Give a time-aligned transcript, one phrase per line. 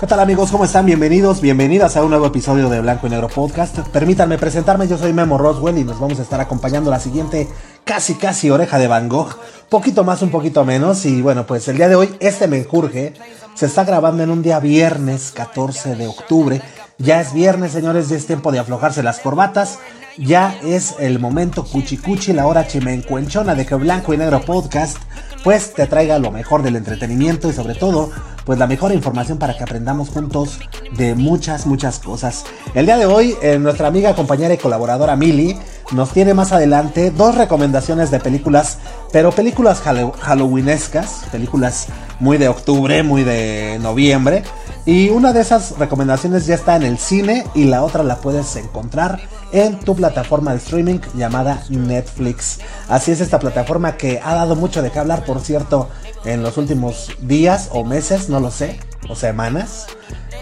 [0.00, 0.52] ¿Qué tal amigos?
[0.52, 0.86] ¿Cómo están?
[0.86, 3.80] Bienvenidos, bienvenidas a un nuevo episodio de Blanco y Negro Podcast.
[3.88, 7.48] Permítanme presentarme, yo soy Memo Roswell y nos vamos a estar acompañando la siguiente
[7.82, 9.34] casi casi oreja de Van Gogh.
[9.68, 11.04] Poquito más, un poquito menos.
[11.04, 13.14] Y bueno, pues el día de hoy, este menjurje
[13.54, 16.62] se está grabando en un día viernes 14 de octubre.
[16.98, 19.80] Ya es viernes, señores, ya es tiempo de aflojarse las corbatas.
[20.16, 24.96] Ya es el momento cuchi cuchi, la hora chimencuenchona de que Blanco y Negro Podcast
[25.44, 28.10] pues te traiga lo mejor del entretenimiento y sobre todo
[28.48, 30.58] pues la mejor información para que aprendamos juntos
[30.96, 32.46] de muchas, muchas cosas.
[32.72, 35.58] El día de hoy, eh, nuestra amiga, compañera y colaboradora Mili
[35.92, 38.78] nos tiene más adelante dos recomendaciones de películas,
[39.12, 41.88] pero películas halloweenescas, películas
[42.20, 44.42] muy de octubre, muy de noviembre.
[44.86, 48.56] Y una de esas recomendaciones ya está en el cine y la otra la puedes
[48.56, 49.20] encontrar
[49.52, 52.60] en tu plataforma de streaming llamada Netflix.
[52.88, 55.90] Así es esta plataforma que ha dado mucho de qué hablar, por cierto,
[56.28, 59.86] en los últimos días o meses, no lo sé, o semanas.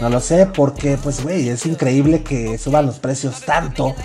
[0.01, 3.95] No lo sé porque, pues, güey, es increíble que suban los precios tanto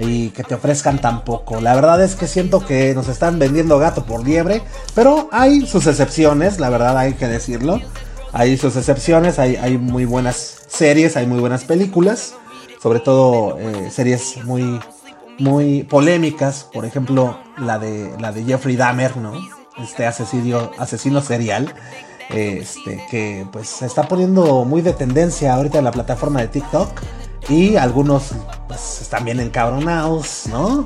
[0.00, 1.60] y que te ofrezcan tan poco.
[1.60, 4.62] La verdad es que siento que nos están vendiendo gato por liebre,
[4.94, 7.80] pero hay sus excepciones, la verdad hay que decirlo.
[8.32, 12.34] Hay sus excepciones, hay, hay muy buenas series, hay muy buenas películas,
[12.82, 14.80] sobre todo eh, series muy,
[15.38, 19.57] muy polémicas, por ejemplo la de, la de Jeffrey Dahmer, ¿no?
[19.82, 21.74] Este asesino, asesino serial,
[22.30, 26.88] este, que pues se está poniendo muy de tendencia ahorita en la plataforma de TikTok
[27.48, 28.32] y algunos
[28.66, 30.84] pues están bien encabronados, ¿no?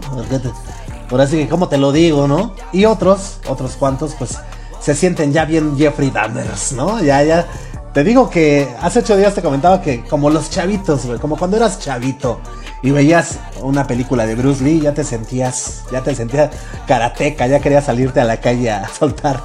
[1.09, 2.55] Por así que, ¿cómo te lo digo, no?
[2.73, 4.39] Y otros, otros cuantos, pues
[4.81, 7.03] se sienten ya bien Jeffrey Dahmers, ¿no?
[7.03, 7.47] Ya, ya.
[7.93, 11.79] Te digo que hace ocho días te comentaba que como los chavitos, como cuando eras
[11.79, 12.41] chavito
[12.83, 16.51] y veías una película de Bruce Lee, ya te sentías, ya te sentías
[16.87, 19.41] karateca, ya querías salirte a la calle a soltar,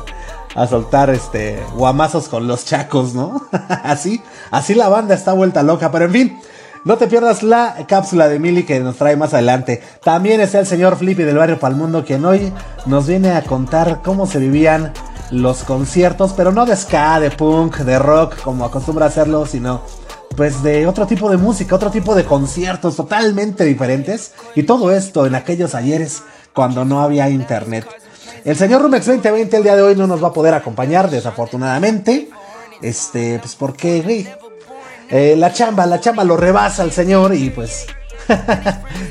[0.55, 3.41] a soltar este guamazos con los chacos, ¿no?
[3.83, 4.21] así,
[4.51, 6.39] así la banda está vuelta loca, pero en fin.
[6.85, 9.81] No te pierdas la cápsula de Mili que nos trae más adelante.
[10.03, 12.53] También está el señor Flippy del barrio Palmundo quien hoy
[12.85, 14.93] nos viene a contar cómo se vivían
[15.31, 19.81] los conciertos, pero no de ska, de punk, de rock, como acostumbra hacerlo, sino
[20.37, 24.33] pues de otro tipo de música, otro tipo de conciertos totalmente diferentes.
[24.53, 26.21] Y todo esto en aquellos ayeres
[26.53, 27.87] cuando no había internet.
[28.45, 32.29] El señor Rumex 2020 el día de hoy no nos va a poder acompañar, desafortunadamente.
[32.83, 34.27] Este, pues porque,
[35.09, 37.87] eh, la chamba, la chamba lo rebasa al señor y pues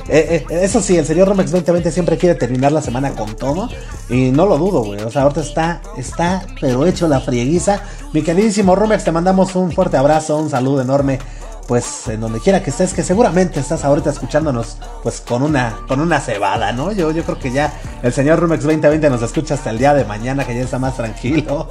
[0.09, 3.69] Eh, eh, eso sí, el señor Romex 2020 siempre quiere terminar la semana con todo.
[4.09, 5.01] Y no lo dudo, güey.
[5.01, 7.83] O sea, ahorita está, está, pero hecho la frieguiza.
[8.13, 11.19] Mi queridísimo Romex, te mandamos un fuerte abrazo, un saludo enorme
[11.67, 16.01] pues en donde quiera que estés, que seguramente estás ahorita escuchándonos pues con una con
[16.01, 16.93] una cebada, ¿no?
[16.93, 17.73] Yo, yo creo que ya
[18.03, 20.97] el señor Rumex 2020 nos escucha hasta el día de mañana, que ya está más
[20.97, 21.69] tranquilo.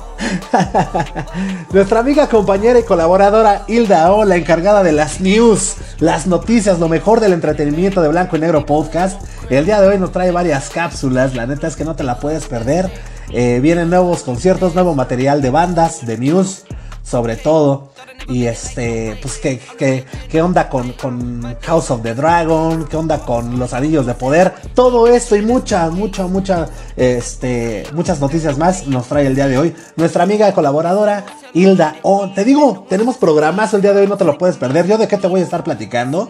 [1.71, 6.89] Nuestra amiga, compañera y colaboradora Hilda O, la encargada de las news, las noticias, lo
[6.89, 9.21] mejor del entretenimiento de Blanco y Negro Podcast.
[9.49, 12.19] El día de hoy nos trae varias cápsulas, la neta es que no te la
[12.19, 12.91] puedes perder.
[13.31, 16.65] Eh, vienen nuevos conciertos, nuevo material de bandas, de news,
[17.03, 17.94] sobre todo.
[18.27, 22.85] Y este, pues, ¿qué, qué, qué onda con, con, House of the Dragon?
[22.85, 24.53] ¿Qué onda con los anillos de poder?
[24.73, 29.57] Todo esto y mucha, mucha, mucha, este, muchas noticias más nos trae el día de
[29.57, 29.75] hoy.
[29.95, 32.31] Nuestra amiga colaboradora, Hilda O.
[32.31, 34.87] Te digo, tenemos programazo el día de hoy, no te lo puedes perder.
[34.87, 36.29] ¿Yo de qué te voy a estar platicando?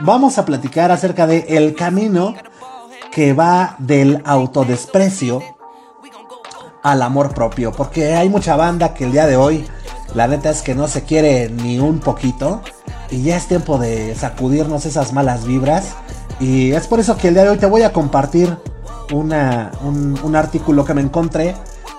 [0.00, 2.34] Vamos a platicar acerca de el camino
[3.10, 5.42] que va del autodesprecio
[6.82, 7.72] al amor propio.
[7.72, 9.66] Porque hay mucha banda que el día de hoy
[10.14, 12.62] la neta es que no se quiere ni un poquito.
[13.10, 15.94] Y ya es tiempo de sacudirnos esas malas vibras.
[16.40, 18.56] Y es por eso que el día de hoy te voy a compartir
[19.12, 19.32] un,
[20.22, 21.54] un artículo que me encontré.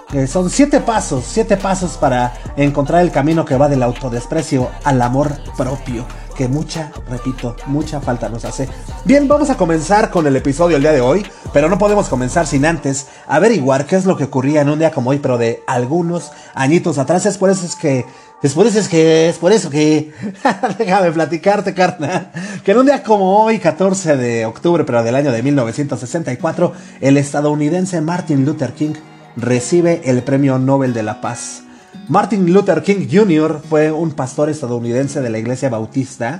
[0.10, 5.02] Que son siete pasos, siete pasos para encontrar el camino que va del autodesprecio al
[5.02, 8.68] amor propio que mucha, repito, mucha falta nos hace.
[9.06, 12.48] Bien, vamos a comenzar con el episodio el día de hoy, pero no podemos comenzar
[12.48, 15.64] sin antes averiguar qué es lo que ocurría en un día como hoy, pero de
[15.68, 17.26] algunos añitos atrás.
[17.26, 18.06] Es por eso es que
[18.44, 20.12] es por eso es que, es por eso que,
[20.78, 22.30] déjame platicarte, carnal,
[22.66, 27.16] que en un día como hoy, 14 de octubre, pero del año de 1964, el
[27.16, 28.96] estadounidense Martin Luther King
[29.38, 31.64] recibe el Premio Nobel de la Paz.
[32.08, 33.62] Martin Luther King Jr.
[33.70, 36.40] fue un pastor estadounidense de la Iglesia Bautista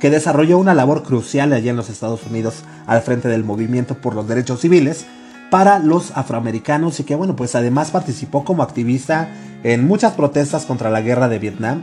[0.00, 4.14] que desarrolló una labor crucial allí en los Estados Unidos al frente del movimiento por
[4.14, 5.06] los derechos civiles
[5.50, 9.28] para los afroamericanos y que bueno pues además participó como activista
[9.64, 11.82] en muchas protestas contra la guerra de Vietnam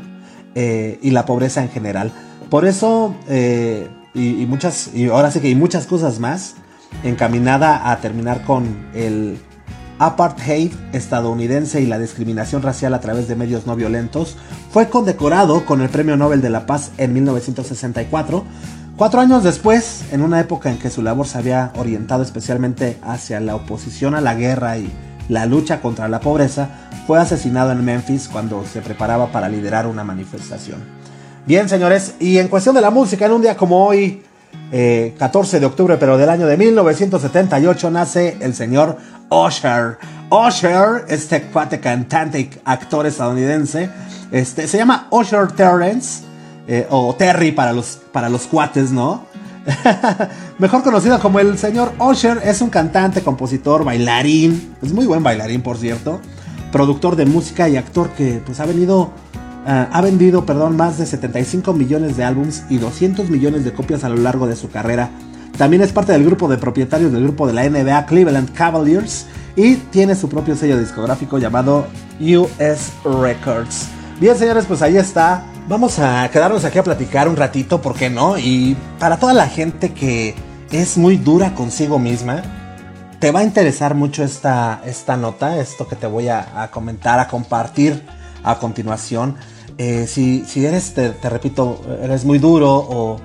[0.53, 2.11] eh, y la pobreza en general.
[2.49, 6.55] Por eso eh, y, muchas y ahora sí que hay muchas cosas más
[7.03, 9.37] encaminada a terminar con el
[9.99, 14.35] apartheid estadounidense y la discriminación racial a través de medios no violentos,
[14.71, 18.43] fue condecorado con el Premio Nobel de la Paz en 1964.
[18.97, 23.39] Cuatro años después, en una época en que su labor se había orientado especialmente hacia
[23.39, 24.89] la oposición a la guerra y
[25.27, 26.69] la lucha contra la pobreza,
[27.05, 30.79] fue asesinado en Memphis cuando se preparaba para liderar una manifestación.
[31.45, 34.23] Bien, señores, y en cuestión de la música, en un día como hoy,
[34.71, 38.97] 14 eh, de octubre, pero del año de 1978, nace el señor
[39.29, 39.97] Usher.
[40.29, 43.89] Usher, este cuate cantante y actor estadounidense,
[44.31, 46.23] este, se llama Usher Terrence,
[46.67, 49.25] eh, o Terry para los, para los cuates, ¿no?
[50.59, 55.61] Mejor conocido como el señor Usher, es un cantante, compositor, bailarín, es muy buen bailarín,
[55.61, 56.19] por cierto,
[56.71, 59.11] productor de música y actor que pues ha venido
[59.67, 64.03] Ah, ha vendido perdón, más de 75 millones de álbums y 200 millones de copias
[64.03, 65.09] a lo largo de su carrera.
[65.57, 69.25] También es parte del grupo de propietarios del grupo de la NBA Cleveland Cavaliers
[69.55, 71.87] y tiene su propio sello discográfico llamado
[72.19, 73.87] US Records.
[74.19, 75.45] Bien señores, pues ahí está.
[75.67, 78.37] Vamos a quedarnos aquí a platicar un ratito, ¿por qué no?
[78.37, 80.35] Y para toda la gente que
[80.71, 82.43] es muy dura consigo misma,
[83.19, 87.27] te va a interesar mucho esta, esta nota, esto que te voy a comentar, a
[87.27, 88.03] compartir
[88.45, 89.35] a continuación.
[89.77, 93.19] Eh, si, eres, te, repito, eres muy duro o,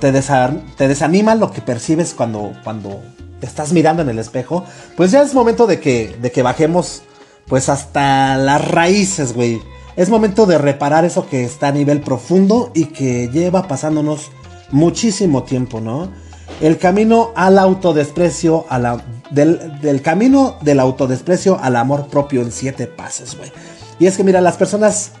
[0.00, 3.02] te, te, desanima lo que percibes cuando, cuando
[3.40, 4.64] estás mirando en el espejo,
[4.96, 7.02] pues ya es momento de que, de que bajemos
[7.46, 9.60] pues hasta las raíces, güey.
[9.96, 14.30] Es momento de reparar eso que está a nivel profundo y que lleva pasándonos
[14.70, 16.12] muchísimo tiempo, ¿no?
[16.60, 18.98] El camino al autodesprecio, a
[19.30, 23.52] del camino del autodesprecio al amor propio en siete pasos, güey.
[23.98, 25.12] Y es que mira, las personas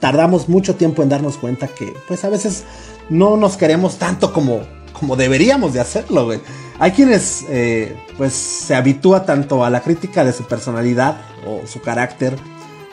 [0.00, 2.64] tardamos mucho tiempo en darnos cuenta que pues a veces
[3.08, 4.60] no nos queremos tanto como,
[4.92, 6.30] como deberíamos de hacerlo.
[6.78, 11.80] Hay quienes eh, pues se habitúa tanto a la crítica de su personalidad o su
[11.80, 12.36] carácter,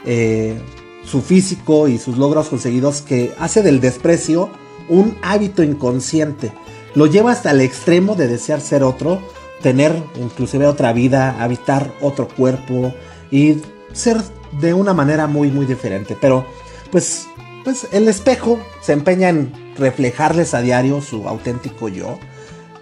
[0.05, 0.59] eh,
[1.03, 4.49] su físico y sus logros conseguidos que hace del desprecio
[4.87, 6.51] un hábito inconsciente.
[6.93, 9.21] Lo lleva hasta el extremo de desear ser otro,
[9.61, 12.93] tener inclusive otra vida, habitar otro cuerpo
[13.31, 13.57] y
[13.93, 14.17] ser
[14.59, 16.17] de una manera muy muy diferente.
[16.19, 16.45] Pero
[16.91, 17.27] pues,
[17.63, 22.19] pues el espejo se empeña en reflejarles a diario su auténtico yo.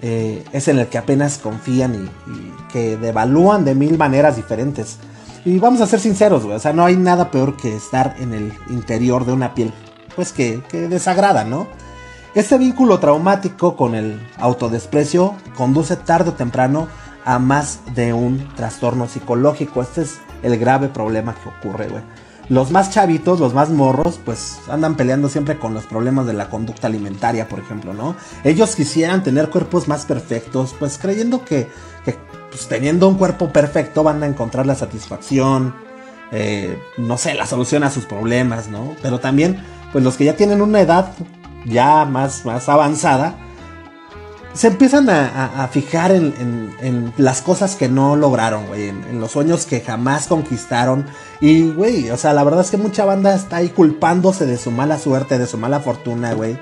[0.01, 4.97] Eh, es en el que apenas confían y, que devalúan de mil maneras diferentes.
[5.45, 6.55] Y vamos a ser sinceros, güey.
[6.55, 9.73] O sea, no hay nada peor que estar en el interior de una piel,
[10.15, 11.67] pues que, que desagrada, ¿no?
[12.35, 16.87] Este vínculo traumático con el autodesprecio conduce tarde o temprano
[17.25, 19.81] a más de un trastorno psicológico.
[19.81, 22.03] Este es el grave problema que ocurre, güey.
[22.49, 26.49] Los más chavitos, los más morros, pues andan peleando siempre con los problemas de la
[26.49, 28.15] conducta alimentaria, por ejemplo, ¿no?
[28.43, 31.67] Ellos quisieran tener cuerpos más perfectos, pues creyendo que,
[32.03, 35.75] pues, teniendo un cuerpo perfecto van a encontrar la satisfacción,
[36.31, 38.95] eh, no sé, la solución a sus problemas, ¿no?
[39.03, 41.13] Pero también, pues los que ya tienen una edad
[41.65, 43.35] ya más, más avanzada,
[44.53, 49.81] se empiezan a, fijar en, las cosas que no lograron, güey, en, los sueños que
[49.81, 51.05] jamás conquistaron.
[51.39, 54.71] Y, güey, o sea, la verdad es que mucha banda está ahí culpándose de su
[54.71, 56.59] mala suerte, de su mala fortuna, güey,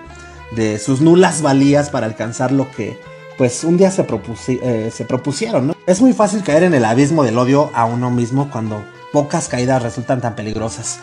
[0.52, 3.00] de sus nulas valías para alcanzar lo que,
[3.38, 4.06] pues, un día se,
[4.48, 5.76] eh, se propusieron, ¿no?
[5.86, 9.82] Es muy fácil caer en el abismo del odio a uno mismo cuando pocas caídas
[9.82, 11.00] resultan tan peligrosas.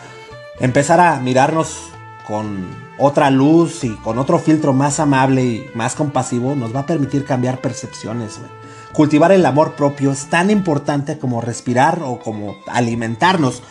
[0.59, 1.89] Empezar a mirarnos
[2.27, 2.67] con
[2.97, 7.25] otra luz y con otro filtro más amable y más compasivo nos va a permitir
[7.25, 8.39] cambiar percepciones.
[8.93, 13.61] Cultivar el amor propio es tan importante como respirar o como alimentarnos.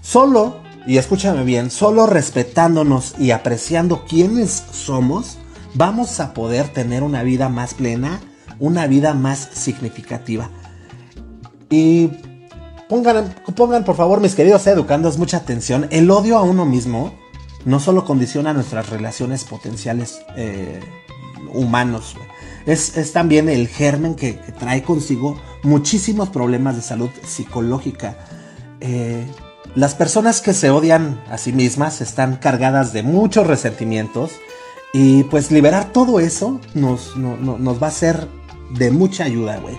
[0.00, 5.36] Solo, y escúchame bien, solo respetándonos y apreciando quiénes somos,
[5.74, 8.20] vamos a poder tener una vida más plena,
[8.58, 10.48] una vida más significativa.
[11.68, 12.10] Y
[12.88, 15.86] pongan, pongan por favor, mis queridos educandos, mucha atención.
[15.90, 17.19] El odio a uno mismo
[17.64, 20.80] no solo condiciona nuestras relaciones potenciales eh,
[21.52, 22.16] humanos,
[22.66, 28.18] es, también el germen que, trae consigo muchísimos problemas de salud psicológica.
[28.80, 29.26] Eh,
[29.74, 34.32] las personas que se odian a sí mismas están cargadas de muchos resentimientos
[34.92, 38.28] y pues liberar todo eso nos, nos va a ser
[38.70, 39.78] de mucha ayuda, güey.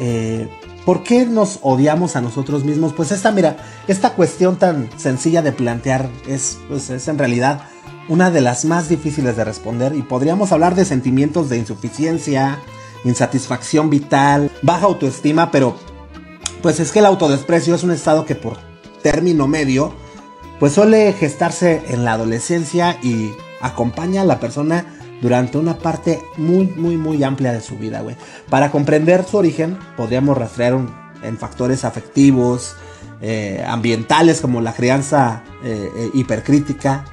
[0.00, 0.48] Eh,
[0.84, 2.92] ¿Por qué nos odiamos a nosotros mismos?
[2.92, 7.62] Pues esta, mira, esta cuestión tan sencilla de plantear es, pues es en realidad
[8.08, 12.58] una de las más difíciles de responder y podríamos hablar de sentimientos de insuficiencia,
[13.04, 15.76] insatisfacción vital, baja autoestima, pero
[16.62, 18.58] pues es que el autodesprecio es un estado que por
[19.02, 19.94] término medio
[20.58, 24.86] pues suele gestarse en la adolescencia y acompaña a la persona
[25.22, 28.16] durante una parte muy, muy, muy amplia de su vida, güey.
[28.50, 32.74] Para comprender su origen, podríamos rastrear un en factores afectivos,
[33.20, 37.04] eh, ambientales como la crianza eh, eh, hipercrítica.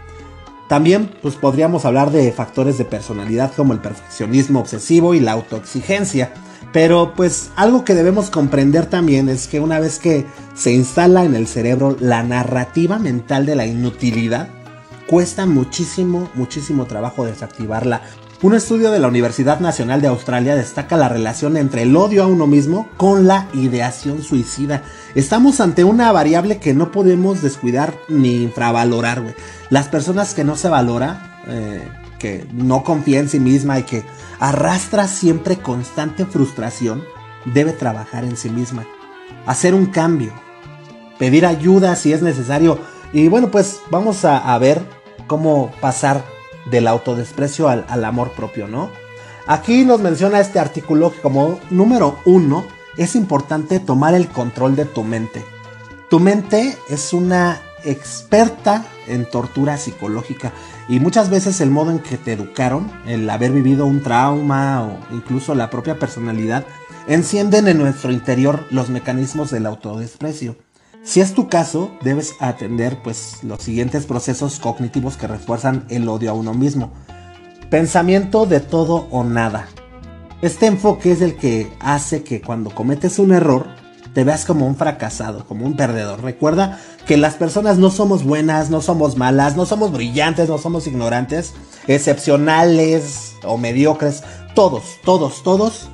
[0.68, 6.34] También pues, podríamos hablar de factores de personalidad como el perfeccionismo obsesivo y la autoexigencia.
[6.72, 11.34] Pero pues algo que debemos comprender también es que una vez que se instala en
[11.34, 14.50] el cerebro la narrativa mental de la inutilidad,
[15.10, 18.04] cuesta muchísimo, muchísimo trabajo desactivarla.
[18.44, 22.28] Un estudio de la Universidad Nacional de Australia destaca la relación entre el odio a
[22.28, 24.84] uno mismo con la ideación suicida.
[25.16, 29.34] Estamos ante una variable que no podemos descuidar ni infravalorar, güey.
[29.72, 31.88] Las personas que no se valora, eh,
[32.20, 34.04] que no confía en sí misma y que
[34.40, 37.04] arrastra siempre constante frustración,
[37.46, 38.86] debe trabajar en sí misma.
[39.48, 40.34] Hacer un cambio.
[41.18, 42.80] Pedir ayuda si es necesario.
[43.12, 44.99] Y bueno, pues vamos a ver
[45.30, 46.26] cómo pasar
[46.70, 48.90] del autodesprecio al, amor propio, ¿no?
[49.48, 52.66] Aquí nos menciona este artículo como número uno
[52.98, 55.46] es importante tomar el control de tu mente.
[56.10, 60.52] Tu mente es una experta en tortura psicológica
[60.90, 65.16] y muchas veces el modo en que te educaron, el haber vivido un trauma o
[65.16, 66.66] incluso la propia personalidad,
[67.08, 70.58] encienden en nuestro interior los mecanismos del autodesprecio.
[71.10, 76.30] Si es tu caso, debes atender pues los siguientes procesos cognitivos que refuerzan el odio
[76.30, 76.92] a uno mismo.
[77.72, 79.70] Pensamiento de todo o nada.
[80.44, 83.66] Este enfoque es el que hace que cuando cometes un error
[84.14, 86.22] te veas como un fracasado, como un perdedor.
[86.22, 90.86] Recuerda que las personas no somos buenas, no somos malas, no somos brillantes, no somos
[90.86, 91.56] ignorantes,
[91.88, 94.22] excepcionales o mediocres.
[94.54, 95.90] Todos, todos, todos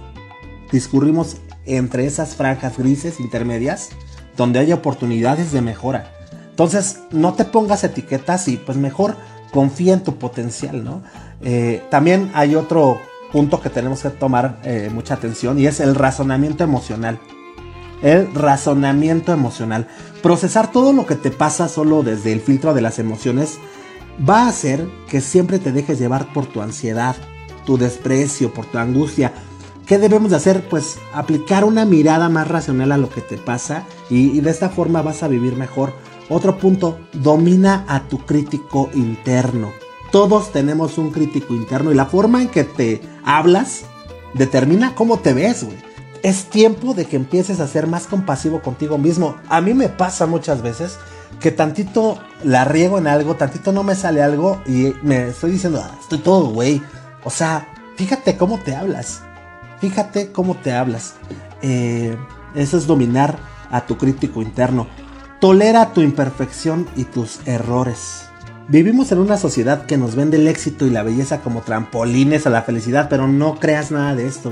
[0.74, 3.92] discurrimos entre esas franjas grises intermedias
[4.38, 6.12] donde haya oportunidades de mejora.
[6.50, 9.16] Entonces, no te pongas etiquetas y pues mejor
[9.52, 11.02] confía en tu potencial, ¿no?
[11.42, 13.00] Eh, también hay otro
[13.32, 17.20] punto que tenemos que tomar eh, mucha atención y es el razonamiento emocional.
[18.02, 19.88] El razonamiento emocional.
[20.22, 23.58] Procesar todo lo que te pasa solo desde el filtro de las emociones
[24.28, 27.16] va a hacer que siempre te dejes llevar por tu ansiedad,
[27.66, 29.34] tu desprecio, por tu angustia,
[29.86, 30.68] ¿Qué debemos de hacer?
[30.68, 35.04] Pues aplicar una mirada más racional a lo que te pasa y, de esta forma
[35.04, 35.94] vas a vivir mejor.
[36.28, 39.72] Otro punto, domina a tu crítico interno.
[40.12, 43.84] Todos tenemos un crítico interno y la forma en que te hablas
[44.34, 45.78] determina cómo te ves, güey.
[46.24, 49.36] Es tiempo de que empieces a ser más compasivo contigo mismo.
[49.50, 50.98] A mí me pasa muchas veces
[51.40, 55.84] que tantito la riego en algo, tantito no me sale algo y me estoy diciendo,
[55.84, 56.82] ah, estoy todo, güey.
[57.24, 59.22] O sea, fíjate cómo te hablas.
[59.80, 61.16] Fíjate cómo te hablas.
[61.62, 62.16] Eh,
[62.56, 63.38] eso es dominar
[63.72, 64.88] a tu crítico interno.
[65.40, 68.30] Tolera tu imperfección y tus errores.
[68.68, 72.50] Vivimos en una sociedad que nos vende el éxito y la belleza como trampolines a
[72.50, 74.52] la felicidad, pero no creas nada de esto,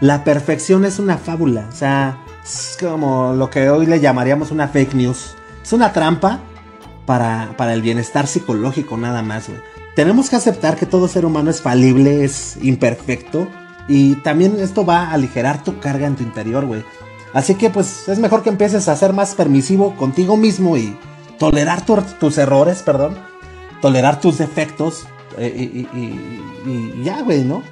[0.00, 4.66] La perfección es una fábula, o sea, es como lo que hoy le llamaríamos una
[4.66, 5.36] fake news.
[5.62, 6.40] Es una trampa
[7.06, 9.60] para, para el bienestar psicológico nada más, güey.
[9.94, 13.46] Tenemos que aceptar que todo ser humano es falible, es imperfecto
[13.88, 16.84] y también esto va a aligerar tu carga en tu interior, güey.
[17.32, 20.96] Así que pues es mejor que empieces a ser más permisivo contigo mismo y
[21.38, 23.16] tolerar tus errores, perdón.
[23.80, 25.06] Tolerar tus defectos
[25.38, 27.62] eh, y, ya, güey, ¿no?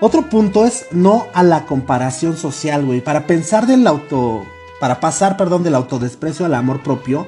[0.00, 3.00] Otro punto es no a la comparación social, güey.
[3.00, 4.46] Para pensar del auto...
[4.80, 7.26] Para pasar, perdón, del autodesprecio al amor propio,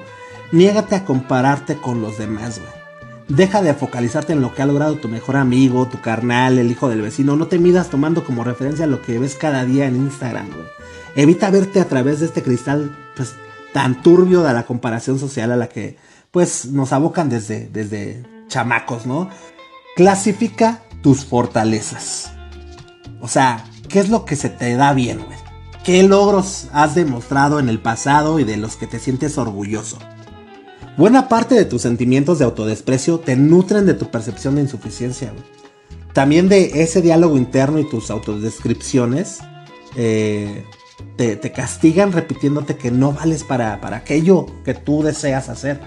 [0.53, 2.80] niégate a compararte con los demás, güey.
[3.31, 6.89] Deja de focalizarte en lo que ha logrado tu mejor amigo, tu carnal, el hijo
[6.89, 7.37] del vecino.
[7.37, 10.67] No te midas tomando como referencia lo que ves cada día en Instagram, güey.
[11.15, 13.37] Evita verte a través de este cristal pues,
[13.73, 15.97] tan turbio de la comparación social a la que
[16.33, 19.31] pues nos abocan desde, desde chamacos, ¿no?
[19.95, 22.33] Clasifica tus fortalezas.
[23.21, 25.39] O sea, ¿qué es lo que se te da bien, güey?
[25.85, 29.99] ¿Qué logros has demostrado en el pasado y de los que te sientes orgulloso?
[31.01, 35.33] Buena parte de tus sentimientos de autodesprecio te nutren de tu percepción de insuficiencia,
[36.13, 39.39] También de ese diálogo interno y tus autodescripciones
[39.97, 40.63] eh,
[41.17, 45.81] te, castigan repitiéndote que no vales para, para aquello que tú deseas hacer.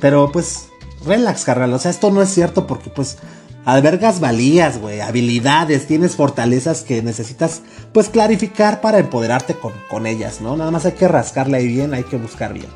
[0.00, 0.66] Pero pues,
[1.04, 1.72] relax, carnal.
[1.72, 3.18] O sea, esto no es cierto porque pues
[3.64, 10.40] albergas valías, güey, habilidades, tienes fortalezas que necesitas pues clarificar para empoderarte con, con ellas,
[10.40, 10.56] ¿no?
[10.56, 12.66] Nada más hay que rascarle ahí bien, hay que buscar bien.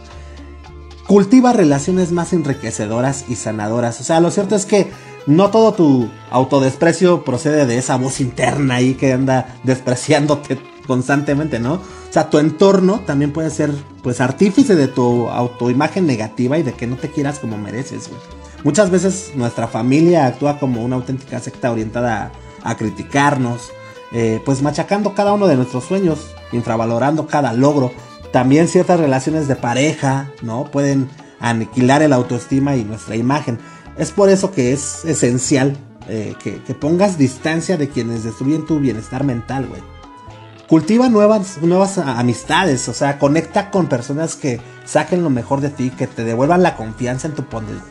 [1.10, 4.00] Cultiva relaciones más enriquecedoras y sanadoras.
[4.00, 4.92] O sea, lo cierto es que
[5.26, 11.72] no todo tu autodesprecio procede de esa voz interna ahí que anda despreciándote constantemente, ¿no?
[11.72, 13.72] O sea, tu entorno también puede ser,
[14.04, 18.20] pues, artífice de tu autoimagen negativa y de que no te quieras como mereces, güey.
[18.62, 22.30] Muchas veces nuestra familia actúa como una auténtica secta orientada
[22.62, 23.72] a, criticarnos,
[24.12, 27.90] eh, pues machacando cada uno de nuestros sueños, infravalorando cada logro,
[28.32, 30.64] También ciertas relaciones de pareja, ¿no?
[30.64, 31.08] Pueden
[31.40, 33.58] aniquilar el autoestima y nuestra imagen.
[33.96, 35.76] Es por eso que es esencial
[36.08, 39.82] eh, que, pongas distancia de quienes destruyen tu bienestar mental, güey.
[40.68, 45.90] Cultiva nuevas, nuevas amistades, o sea, conecta con personas que saquen lo mejor de ti,
[45.90, 47.44] que te devuelvan la confianza en tu,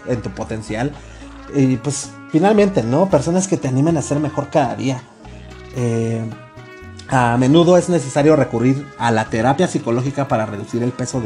[0.08, 0.94] en tu potencial.
[1.54, 3.10] Y pues finalmente, ¿no?
[3.10, 5.02] Personas que te animen a ser mejor cada día.
[5.76, 6.24] Eh,
[7.10, 11.22] a menudo es necesario recurrir a la terapia psicológica para reducir el peso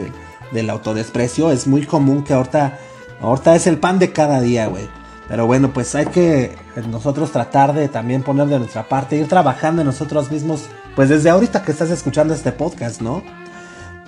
[0.52, 1.52] del autodesprecio.
[1.52, 2.80] Es muy común que ahorita,
[3.22, 4.88] ahorita es el pan de cada día, güey.
[5.28, 6.56] Pero bueno, pues hay que
[6.90, 11.30] nosotros tratar de también poner de nuestra parte, ir trabajando en nosotros mismos, pues desde
[11.30, 13.24] ahorita que estás escuchando este podcast, ¿no?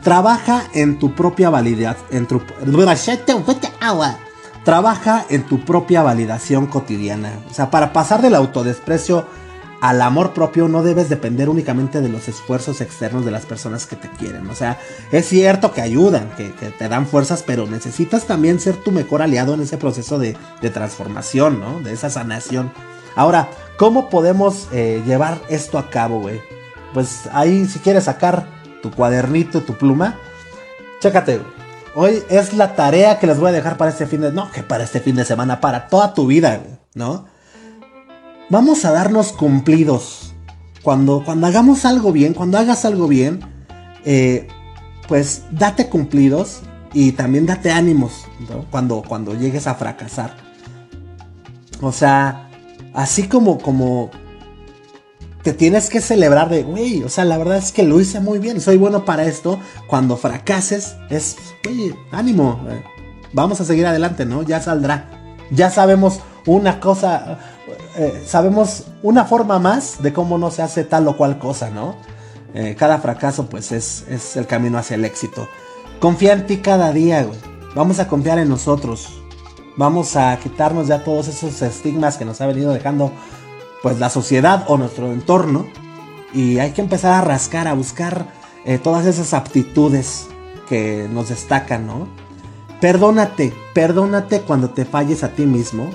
[0.01, 2.41] Trabaja en tu propia validez, en tu...
[4.63, 7.31] Trabaja en tu propia validación cotidiana.
[7.49, 9.25] O sea, para pasar del autodesprecio
[9.85, 13.95] al amor propio no debes depender únicamente de los esfuerzos externos de las personas que
[13.95, 14.49] te quieren.
[14.49, 14.79] O sea,
[15.11, 19.53] es cierto que ayudan, que, te dan fuerzas, pero necesitas también ser tu mejor aliado
[19.53, 20.35] en ese proceso de,
[20.73, 21.81] transformación, ¿no?
[21.81, 22.71] De esa sanación.
[23.15, 26.41] Ahora, ¿cómo podemos eh, llevar esto a cabo, güey?
[26.95, 28.47] Pues ahí, si quieres sacar
[28.81, 30.17] tu cuadernito, tu pluma,
[30.99, 31.41] chécate,
[31.97, 34.29] Hoy es la tarea que les voy a dejar para este fin de...
[34.29, 36.61] No, que para este fin de semana, para toda tu vida,
[36.93, 37.25] ¿no?
[38.49, 40.33] Vamos a darnos cumplidos.
[40.83, 43.39] Cuando, cuando hagamos algo bien, cuando hagas algo bien,
[44.05, 44.47] eh,
[45.07, 46.61] pues date cumplidos
[46.93, 48.25] y también date ánimos
[48.69, 50.35] cuando, cuando llegues a fracasar.
[51.81, 52.49] O sea,
[52.93, 54.11] así como, como
[55.43, 58.39] te tienes que celebrar de, güey, o sea, la verdad es que lo hice muy
[58.39, 59.59] bien, soy bueno para esto.
[59.87, 62.83] Cuando fracases, es, güey, ánimo, eh,
[63.33, 64.43] vamos a seguir adelante, ¿no?
[64.43, 65.09] Ya saldrá.
[65.51, 67.39] Ya sabemos una cosa,
[67.95, 71.95] eh, sabemos una forma más de cómo no se hace tal o cual cosa, ¿no?
[72.53, 75.47] Eh, cada fracaso pues es, el camino hacia el éxito.
[75.99, 77.37] Confía en ti cada día, güey.
[77.75, 79.21] Vamos a confiar en nosotros.
[79.77, 83.11] Vamos a quitarnos ya todos esos estigmas que nos ha venido dejando
[83.83, 85.67] pues la sociedad o nuestro entorno.
[86.33, 88.27] Y hay que empezar a rascar, a buscar
[88.65, 90.27] eh, todas esas aptitudes
[90.69, 92.07] que nos destacan, ¿no?
[92.79, 95.89] Perdónate, perdónate cuando te falles a ti mismo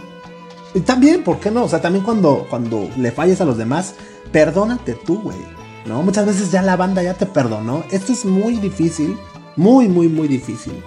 [0.75, 1.65] y también, ¿por qué no?
[1.65, 3.95] O sea, también cuando, cuando le falles a los demás,
[4.33, 5.39] perdónate tú, güey.
[5.87, 6.03] ¿No?
[6.03, 7.85] Muchas veces ya la banda ya te perdonó.
[7.91, 9.19] Esto es muy difícil,
[9.57, 10.85] muy, muy, muy difícil.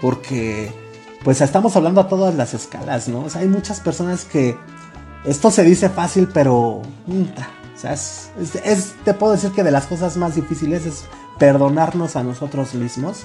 [0.00, 0.70] Porque,
[1.24, 3.24] pues estamos hablando a todas las escalas, ¿no?
[3.24, 4.56] O sea, hay muchas personas que
[5.24, 6.82] esto se dice fácil, pero...
[6.84, 7.96] O sea,
[9.04, 11.04] te puedo decir que de las cosas más difíciles es
[11.38, 13.24] perdonarnos a nosotros mismos.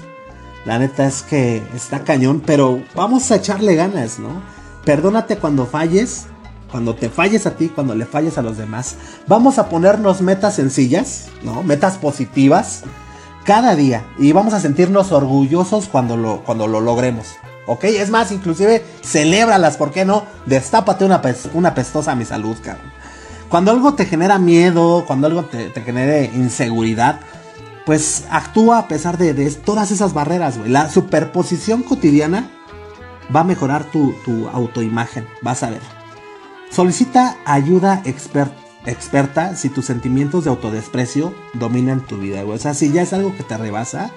[0.64, 4.42] La neta es que está cañón, pero vamos a echarle ganas, ¿no?
[4.90, 6.26] Perdónate cuando falles,
[6.68, 8.96] cuando te falles a ti, cuando le falles a los demás.
[9.28, 11.62] Vamos a ponernos metas sencillas, ¿no?
[11.62, 12.82] Metas positivas
[13.44, 17.36] cada día y vamos a sentirnos orgullosos cuando lo, cuando lo logremos.
[17.68, 17.84] ¿Ok?
[17.84, 20.24] Es más, inclusive celébralas, ¿por qué no?
[20.46, 21.22] Destápate una,
[21.54, 22.90] una pestosa a mi salud, cabrón.
[23.48, 27.20] Cuando algo te genera miedo, cuando algo te, genere inseguridad,
[27.86, 30.68] pues actúa a pesar de, de todas esas barreras, güey.
[30.68, 32.50] La superposición cotidiana
[33.34, 34.14] va a mejorar tu,
[34.52, 35.82] autoimagen, vas a ver.
[36.70, 42.56] Solicita ayuda experta si tus sentimientos de autodesprecio dominan tu vida, güey.
[42.56, 44.10] O sea, si ya es algo que te rebasa,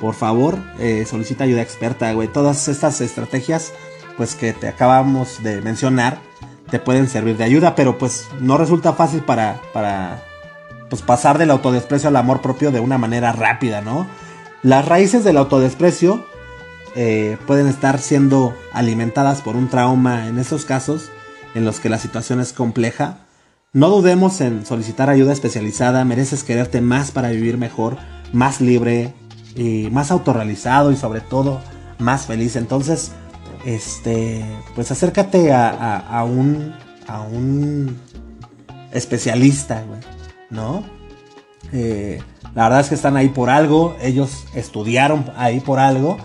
[0.00, 2.28] por favor, eh, solicita ayuda experta, güey.
[2.28, 3.72] Todas estas estrategias,
[4.16, 6.18] pues que te acabamos de mencionar,
[6.70, 10.24] te pueden servir de ayuda, pero pues no resulta fácil para, para
[10.90, 14.06] pues, pasar del autodesprecio al amor propio de una manera rápida, ¿no?
[14.62, 16.24] Las raíces del autodesprecio
[16.96, 21.10] eh, pueden estar siendo alimentadas por un trauma en esos casos
[21.54, 23.18] en los que la situación es compleja.
[23.72, 27.96] No dudemos en solicitar ayuda especializada, mereces quererte más para vivir mejor,
[28.32, 29.12] más libre
[29.56, 31.60] y más autorrealizado y sobre todo
[31.98, 32.54] más feliz.
[32.54, 33.10] Entonces,
[33.64, 34.44] este,
[34.76, 36.74] pues acércate a, un,
[37.08, 37.98] a un
[38.92, 39.82] especialista,
[40.50, 40.84] ¿no?
[41.72, 42.20] Eh,
[42.54, 46.18] la verdad es que están ahí por algo, ellos estudiaron ahí por algo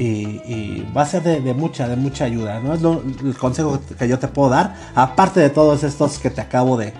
[0.00, 2.74] y, va a ser de, mucha, de mucha ayuda, ¿no?
[2.74, 2.82] Es
[3.22, 6.94] el consejo que yo te puedo dar, aparte de todos estos que te acabo de,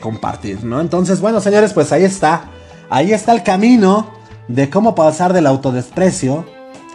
[0.00, 0.80] compartir, ¿no?
[0.80, 2.44] Entonces, bueno, señores, pues ahí está,
[2.88, 4.10] ahí está el camino
[4.48, 6.46] de cómo pasar del autodesprecio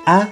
[0.05, 0.27] a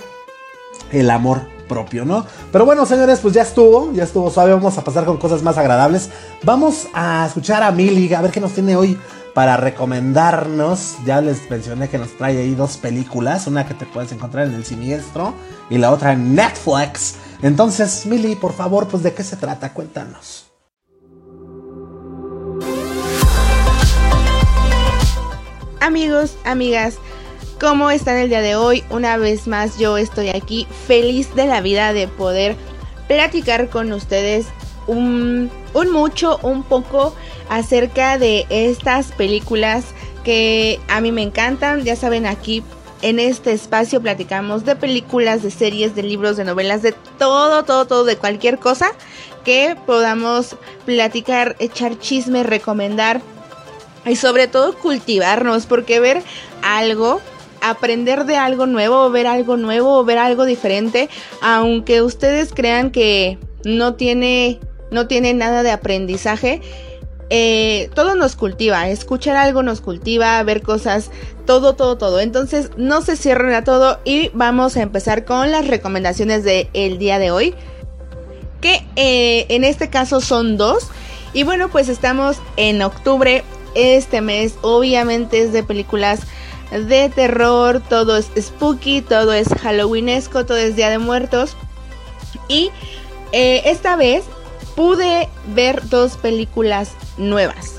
[0.91, 2.25] el amor propio, ¿no?
[2.51, 5.57] Pero bueno, señores, pues ya estuvo, ya estuvo suave, vamos a pasar con cosas más
[5.57, 6.09] agradables.
[6.43, 8.97] Vamos a escuchar a Milly, a ver qué nos tiene hoy
[9.37, 10.95] para recomendarnos.
[11.05, 14.55] Ya les mencioné que nos trae ahí dos películas, una que te puedes encontrar en
[14.55, 15.35] El Siniestro
[15.69, 17.17] y la otra en Netflix.
[17.43, 20.47] Entonces, Mili, por favor, pues de qué se trata, cuéntanos.
[25.81, 26.97] Amigos, amigas,
[27.59, 28.83] ¿Cómo están el día de hoy?
[28.89, 32.55] Una vez más yo estoy aquí feliz de la vida de poder
[33.07, 34.47] platicar con ustedes
[34.87, 37.13] un, un mucho, un poco
[37.49, 39.85] acerca de estas películas
[40.23, 41.83] que a mí me encantan.
[41.83, 42.63] Ya saben, aquí
[43.01, 47.85] en este espacio platicamos de películas, de series, de libros, de novelas, de todo, todo,
[47.85, 48.91] todo, de cualquier cosa
[49.43, 53.21] que podamos platicar, echar chisme, recomendar
[54.05, 56.23] y sobre todo cultivarnos, porque ver
[56.63, 57.21] algo
[57.61, 61.09] aprender de algo nuevo, ver algo nuevo, ver algo diferente,
[61.41, 64.59] aunque ustedes crean que no tiene,
[64.91, 66.61] no tiene nada de aprendizaje,
[67.29, 71.11] eh, todo nos cultiva, escuchar algo nos cultiva, ver cosas,
[71.45, 72.19] todo, todo, todo.
[72.19, 76.97] Entonces no se cierren a todo y vamos a empezar con las recomendaciones del el
[76.97, 77.53] día de hoy,
[78.61, 80.87] que eh, en este caso son dos.
[81.33, 83.43] Y bueno, pues estamos en octubre,
[83.75, 86.21] este mes obviamente es de películas
[86.71, 91.55] de terror, todo es spooky, todo es halloweenesco, todo es Día de Muertos.
[92.47, 92.71] Y
[93.33, 94.23] eh, esta vez
[94.77, 97.77] pude ver dos películas nuevas.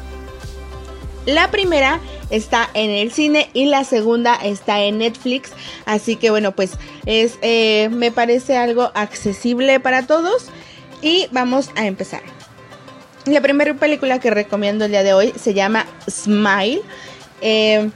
[1.26, 5.52] La primera está en el cine y la segunda está en Netflix.
[5.86, 6.72] Así que bueno, pues
[7.06, 10.48] es, eh, me parece algo accesible para todos.
[11.00, 12.22] Y vamos a empezar.
[13.26, 16.82] La primera película que recomiendo el día de hoy se llama Smile.
[17.40, 17.90] Eh,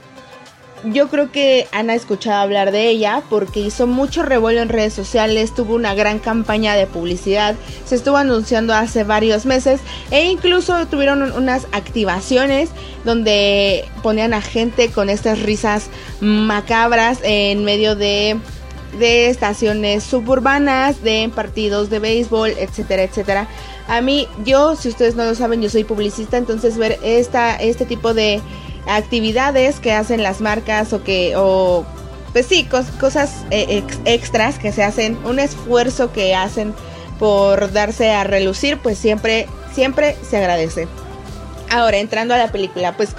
[0.85, 5.53] yo creo que han escuchado hablar de ella porque hizo mucho revuelo en redes sociales,
[5.53, 9.79] tuvo una gran campaña de publicidad, se estuvo anunciando hace varios meses
[10.11, 12.69] e incluso tuvieron unas activaciones
[13.05, 18.39] donde ponían a gente con estas risas macabras en medio de
[18.99, 23.47] de estaciones suburbanas, de partidos de béisbol, etcétera, etcétera.
[23.87, 27.85] A mí, yo, si ustedes no lo saben, yo soy publicista, entonces ver esta, este
[27.85, 28.41] tipo de
[28.87, 31.85] actividades que hacen las marcas o que, o
[32.33, 32.67] pues sí,
[32.99, 36.73] cosas eh, extras que se hacen, un esfuerzo que hacen
[37.19, 40.87] por darse a relucir, pues siempre, siempre se agradece.
[41.69, 43.15] Ahora, entrando a la película, pues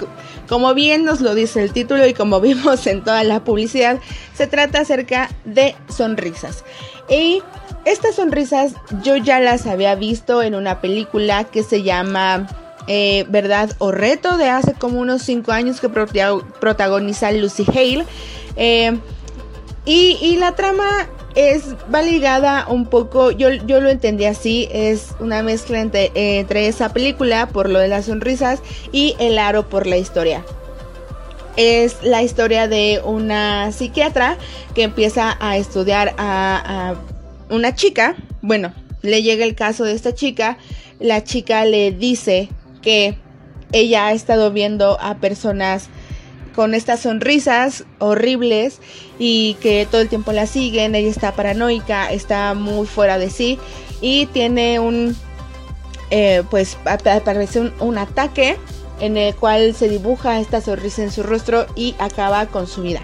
[0.47, 3.99] como bien nos lo dice el título y como vimos en toda la publicidad,
[4.33, 6.63] se trata acerca de sonrisas.
[7.09, 7.41] Y
[7.85, 8.73] estas sonrisas
[9.03, 12.47] yo ya las había visto en una película que se llama
[12.87, 18.05] eh, Verdad o Reto de hace como unos 5 años que protagoniza Lucy Hale.
[18.55, 18.97] Eh,
[19.85, 25.43] y, la trama es va ligada un poco, yo, yo lo entendí así, es una
[25.43, 29.97] mezcla entre, entre, esa película por lo de las sonrisas y El Aro por la
[29.97, 30.43] historia.
[31.55, 34.37] Es la historia de una psiquiatra
[34.73, 38.15] que empieza a estudiar a, a una chica.
[38.41, 40.57] Bueno, le llega el caso de esta chica.
[40.99, 42.49] La chica le dice
[42.85, 43.17] que
[43.73, 45.89] ella ha estado viendo a personas
[46.55, 48.79] con estas sonrisas horribles
[49.19, 53.59] y que todo el tiempo la siguen, ella está paranoica, está muy fuera de sí
[53.99, 55.17] y tiene un,
[56.11, 58.57] eh, pues aparece un, un ataque
[59.01, 63.01] en el cual se dibuja esta sonrisa en su rostro y acaba con su vida.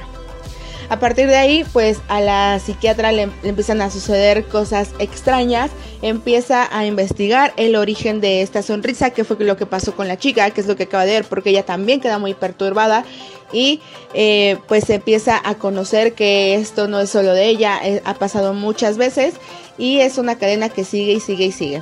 [0.91, 6.67] A partir de ahí, pues a la psiquiatra le, empiezan a suceder cosas extrañas, empieza
[6.69, 10.49] a investigar el origen de esta sonrisa, que fue lo que pasó con la chica,
[10.49, 13.05] que es lo que acaba de ver, porque ella también queda muy perturbada
[13.53, 13.79] y
[14.13, 18.53] eh, pues empieza a conocer que esto no es solo de ella, eh, ha pasado
[18.53, 19.35] muchas veces
[19.77, 21.81] y es una cadena que sigue y sigue y sigue.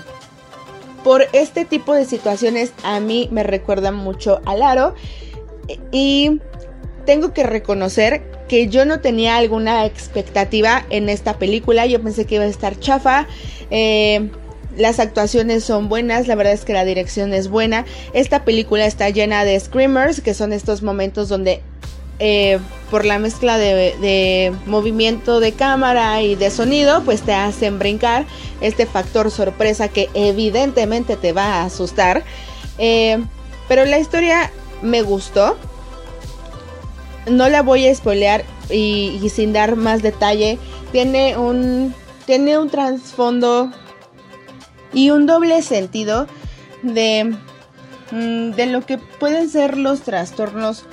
[1.04, 4.94] Por este tipo de situaciones a mí me recuerda mucho a Laro
[5.92, 6.40] y
[7.06, 11.86] tengo que reconocer que yo no tenía alguna expectativa en esta película.
[11.86, 13.28] Yo pensé que iba a estar chafa.
[13.72, 14.30] Eh,
[14.78, 17.86] las actuaciones son buenas, la verdad es que la dirección es buena.
[18.14, 21.62] Esta película está llena de screamers, que son estos momentos donde
[22.20, 22.60] eh,
[22.92, 28.26] por la mezcla de, movimiento de cámara y de sonido, pues te hacen brincar.
[28.62, 32.24] Este factor sorpresa que evidentemente te va a asustar.
[32.78, 33.24] Eh,
[33.68, 35.58] pero la historia me gustó
[37.28, 40.58] no la voy a spoilear y, sin dar más detalle.
[40.92, 41.94] Tiene un,
[42.26, 43.72] tiene un trasfondo
[44.94, 46.28] y un doble sentido
[46.82, 47.36] de,
[48.12, 50.86] mm, de lo que pueden ser los trastornos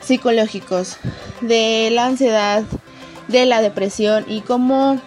[0.00, 0.96] psicológicos,
[1.40, 2.64] de la ansiedad,
[3.28, 5.00] de la depresión y cómo,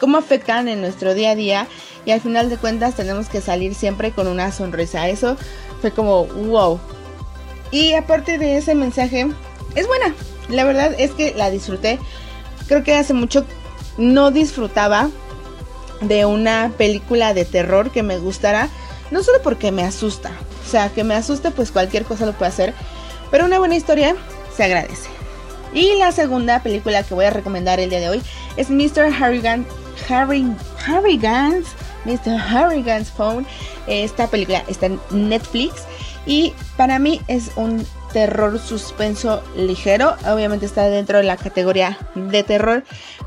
[0.00, 1.66] cómo afectan en nuestro día a día.
[2.04, 5.08] Y al final de cuentas tenemos que salir siempre con una sonrisa.
[5.08, 5.36] Eso
[5.80, 6.78] fue como, wow,
[7.70, 9.26] y aparte de ese mensaje,
[9.74, 10.14] es buena.
[10.48, 11.98] La verdad es que la disfruté.
[12.68, 13.44] Creo que hace mucho
[13.98, 15.10] no disfrutaba
[16.00, 18.68] de una película de terror que me gustara.
[19.10, 20.30] No solo porque me asusta.
[20.66, 22.74] O sea, que me asuste pues cualquier cosa lo puede hacer.
[23.30, 24.16] Pero una buena historia
[24.56, 25.08] se agradece.
[25.72, 28.22] Y la segunda película que voy a recomendar el día de hoy
[28.56, 29.12] es Mr.
[29.20, 29.66] Harrigan,
[30.08, 30.46] Harry,
[30.86, 31.66] Harrigan's,
[32.04, 32.38] Mr.
[32.38, 33.46] Harrigan's Phone.
[33.86, 35.82] Esta película está en Netflix
[36.26, 40.16] y para mí es un terror suspenso ligero.
[40.26, 42.84] Obviamente está dentro de la categoría de terror,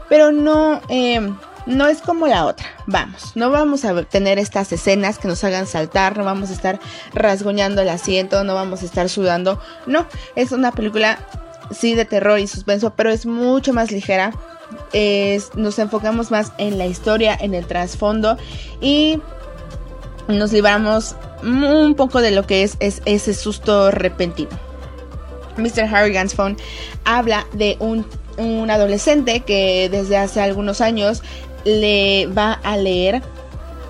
[0.10, 1.36] pero no, em,
[1.66, 2.66] no es como la otra.
[2.88, 6.80] Vamos, no vamos a tener estas escenas que nos hagan saltar, no vamos a estar
[7.14, 9.62] rasguñando el asiento, no vamos a estar sudando.
[9.86, 11.20] No, es una película
[11.72, 14.34] sí de terror y suspenso, pero es mucho más ligera.
[15.56, 18.38] Nos enfocamos más en la historia, en el trasfondo
[18.82, 19.20] y
[20.30, 24.50] nos libramos un poco de lo que es, es ese susto repentino.
[25.58, 25.94] Mr.
[25.94, 26.58] Harrigan's Phone
[27.04, 28.06] habla de un,
[28.38, 31.22] un adolescente que desde hace algunos años
[31.66, 33.22] le va a leer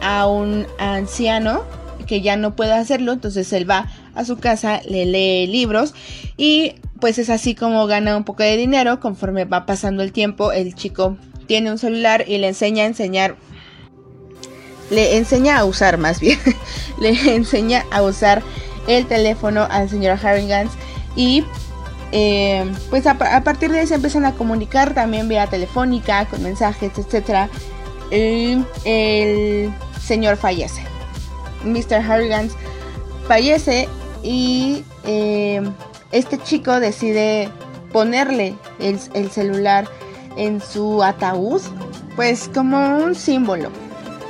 [0.02, 1.64] a un anciano
[2.08, 5.94] que ya no puede hacerlo, entonces él va a su casa, le lee libros
[6.38, 10.52] y pues es así como gana un poco de dinero conforme va pasando el tiempo.
[10.52, 13.36] El chico tiene un celular y le enseña a enseñar,
[14.90, 16.40] le enseña a usar más bien,
[17.00, 18.42] le enseña a usar
[18.88, 20.72] el teléfono al señor Harringans
[21.16, 21.44] y
[22.12, 26.92] eh, pues a, partir de ahí se empiezan a comunicar también vía telefónica, con mensajes,
[26.98, 27.50] etc.
[28.12, 29.72] Y el
[30.02, 30.82] señor fallece.
[31.64, 31.96] Mr.
[31.96, 32.54] Harrigans
[33.28, 33.88] fallece
[34.24, 35.62] y eh,
[36.12, 37.50] este chico decide
[37.92, 39.88] ponerle el, celular
[40.36, 41.62] en su ataúd,
[42.16, 43.70] pues como un símbolo.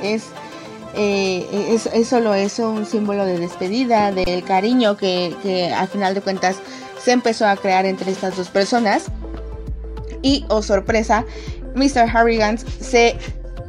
[0.02, 0.24] Es,
[0.94, 6.20] eh, es, solo eso, un símbolo de despedida, del cariño que, que al final de
[6.20, 6.56] cuentas
[7.02, 9.06] se empezó a crear entre estas dos personas.
[10.22, 11.24] Y, oh sorpresa,
[11.74, 12.08] Mr.
[12.12, 13.16] Harrigans se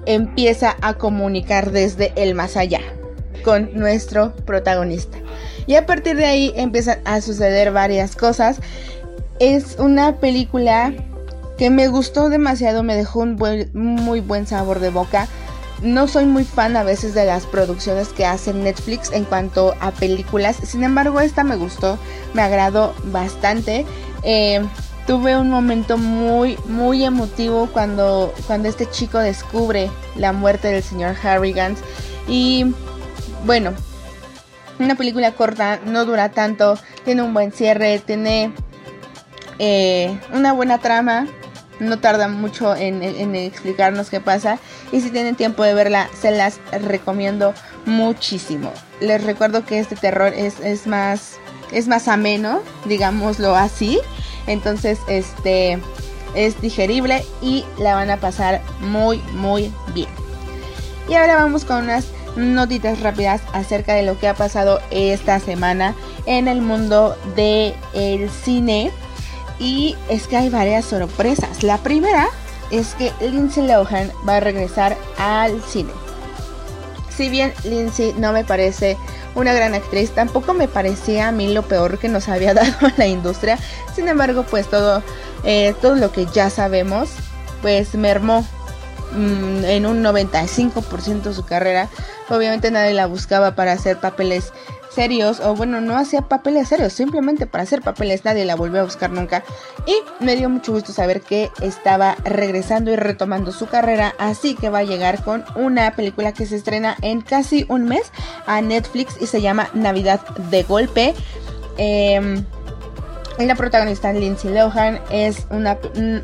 [0.06, 2.82] empieza a comunicar desde el más allá
[3.44, 5.18] con nuestro protagonista.
[5.68, 8.60] Y a partir de ahí empiezan a suceder varias cosas.
[9.40, 10.94] Es una película
[11.58, 13.38] que me gustó demasiado, me dejó un
[13.74, 15.28] muy buen sabor de boca.
[15.82, 19.92] No soy muy fan a veces de las producciones que hace Netflix en cuanto a
[19.92, 20.58] películas.
[20.64, 21.98] Sin embargo, esta me gustó,
[22.34, 23.86] me agradó bastante.
[24.22, 24.64] Eh,
[25.08, 31.16] tuve un momento muy, muy emotivo cuando, cuando este chico descubre la muerte del señor
[31.24, 31.76] Harrigan.
[32.28, 32.76] Y
[33.46, 33.74] bueno,
[34.78, 38.54] una película corta, no dura tanto, tiene un buen cierre, tiene
[39.58, 41.26] eh, una buena trama
[41.82, 44.60] no tarda mucho en, explicarnos qué pasa.
[44.92, 47.54] Y si tienen tiempo de verla, se las recomiendo
[47.86, 48.72] muchísimo.
[49.00, 51.40] Les recuerdo que este terror es, es más.
[51.72, 54.00] es más ameno, digámoslo así.
[54.48, 55.80] Entonces, este
[56.36, 60.10] es digerible y la van a pasar muy, muy bien.
[61.08, 65.96] Y ahora vamos con unas notitas rápidas acerca de lo que ha pasado esta semana
[66.26, 68.92] en el mundo del el cine.
[69.60, 71.64] Y es que hay varias sorpresas.
[71.64, 72.28] La primera
[72.72, 75.92] es que Lindsay Lohan va a regresar al cine.
[77.16, 78.98] Si bien Lindsay no me parece
[79.36, 83.08] una gran actriz, tampoco me parecía a mí lo peor que nos había dado la
[83.08, 83.58] industria.
[83.96, 85.04] Sin embargo, pues todo,
[85.44, 87.10] eh, lo que ya sabemos,
[87.62, 88.46] pues mermó
[89.14, 91.90] mm, en un 95% su carrera.
[92.30, 94.54] Obviamente nadie la buscaba para hacer papeles
[94.94, 98.84] serios, o bueno, no hacía papeles serios, simplemente para hacer papeles nadie la volvió a
[98.84, 99.44] buscar nunca.
[99.86, 104.70] Y me dio mucho gusto saber que estaba regresando y retomando su carrera, así que
[104.70, 108.12] va a llegar con una película que se estrena en casi un mes
[108.46, 111.14] a Netflix y se llama Navidad de Golpe.
[111.78, 112.44] Eh,
[113.40, 115.78] la protagonista Lindsay Lohan es una,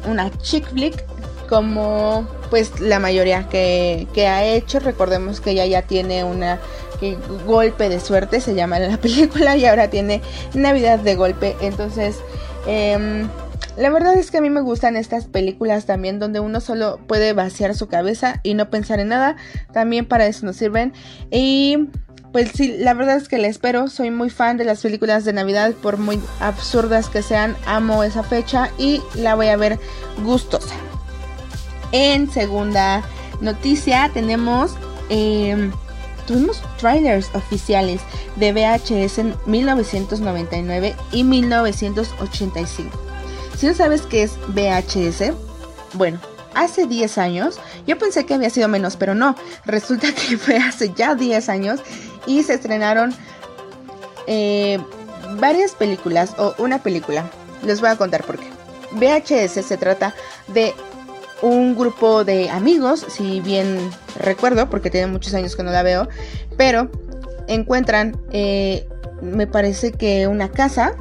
[0.06, 1.04] una chick flick
[1.48, 4.80] como pues la mayoría que, que ha hecho.
[4.80, 6.60] Recordemos que ella ya tiene una
[7.00, 10.22] que golpe de suerte se llama en la película y ahora tiene
[10.54, 11.56] Navidad de golpe.
[11.62, 12.18] Entonces,
[12.66, 13.28] em,
[13.78, 17.34] la verdad es que a mí me gustan estas películas también donde uno solo puede
[17.34, 19.38] vaciar su cabeza y no pensar en nada.
[19.72, 20.94] También para eso nos sirven.
[21.30, 21.90] Y
[22.32, 23.88] pues sí, la verdad es que la espero.
[23.88, 27.56] Soy muy fan de las películas de Navidad por muy absurdas que sean.
[27.66, 29.80] Amo esa fecha y la voy a ver
[30.24, 30.76] gustosa.
[31.92, 33.04] En segunda
[33.42, 34.76] noticia tenemos...
[35.10, 35.72] Eh,
[36.28, 38.02] tuvimos trailers oficiales
[38.36, 43.00] de VHS en 1999 y 1985.
[43.58, 45.34] Si no sabes qué es VHS,
[45.94, 46.20] bueno,
[46.54, 49.36] hace 10 años, yo pensé que había sido menos, pero no,
[49.66, 51.80] resulta que fue hace ya 10 años
[52.28, 53.16] y se estrenaron
[54.28, 54.80] eh,
[55.40, 57.30] varias películas o una película.
[57.64, 58.48] Les voy a contar por qué.
[58.92, 60.14] VHS se trata
[60.48, 60.74] de
[61.42, 63.78] un grupo de amigos, si bien
[64.20, 66.08] recuerdo, porque tiene muchos años que no la veo,
[66.58, 66.90] pero
[67.48, 68.88] encuentran, eh,
[69.22, 70.96] me parece que una casa,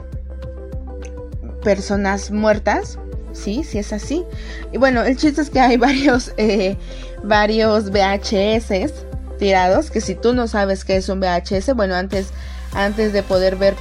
[1.62, 2.98] personas muertas,
[3.32, 4.24] sí, sí es así.
[4.72, 6.76] Y bueno, el chiste es que hay varios, eh,
[7.22, 8.92] varios VHS
[9.38, 12.28] tirados, que si tú no sabes qué es un VHS, bueno, antes,
[12.72, 13.74] antes de poder ver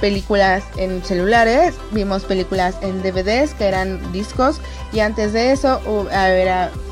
[0.00, 4.60] películas en celulares, vimos películas en DVDs que eran discos
[4.92, 5.80] y antes de eso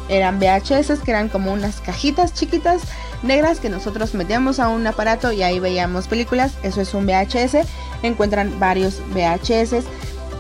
[0.09, 2.83] eran VHS que eran como unas cajitas chiquitas
[3.23, 7.67] negras que nosotros metíamos a un aparato y ahí veíamos películas, eso es un VHS,
[8.03, 9.85] encuentran varios VHS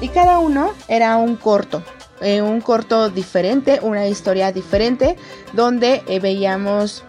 [0.00, 1.82] y cada uno era un corto,
[2.20, 5.16] eh, un corto diferente, una historia diferente
[5.52, 7.04] donde eh, veíamos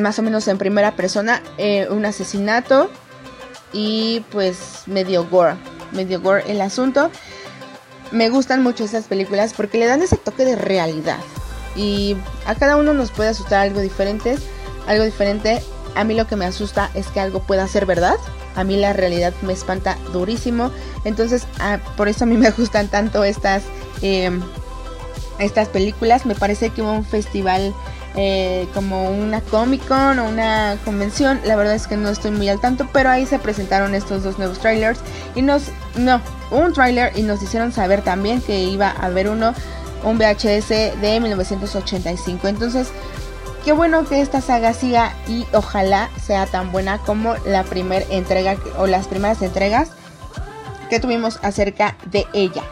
[0.00, 2.90] más o menos en primera persona eh, un asesinato
[3.72, 5.56] y pues medio gore,
[5.92, 7.10] medio gore el asunto.
[8.10, 11.20] Me gustan mucho esas películas porque le dan ese toque de realidad
[11.76, 14.36] y a cada uno nos puede asustar algo diferente,
[14.86, 15.62] algo diferente.
[15.94, 18.16] A mí lo que me asusta es que algo pueda ser verdad.
[18.56, 20.70] A mí la realidad me espanta durísimo.
[21.04, 23.62] Entonces, ah, por eso a mí me gustan tanto estas,
[24.02, 24.40] em,
[25.38, 26.26] estas películas.
[26.26, 27.74] Me parece que hubo un festival
[28.16, 31.40] eh, como una Comic Con o una convención.
[31.44, 34.38] La verdad es que no estoy muy al tanto, pero ahí se presentaron estos dos
[34.38, 35.00] nuevos trailers
[35.34, 35.64] y nos,
[35.96, 36.20] no,
[36.50, 39.54] un trailer y nos hicieron saber también que iba a haber uno,
[40.04, 42.48] un VHS de 1985.
[42.48, 42.88] Entonces,
[43.64, 48.56] qué bueno que esta saga siga y ojalá sea tan buena como la primera entrega
[48.78, 49.90] o las primeras entregas
[50.88, 52.64] que tuvimos acerca de ella.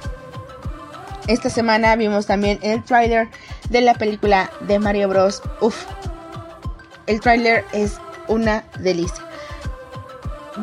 [1.29, 3.29] Esta semana vimos también el trailer
[3.71, 5.43] de la película de Mario Bros.
[5.61, 5.85] Uf,
[7.07, 9.25] el tráiler es una delicia.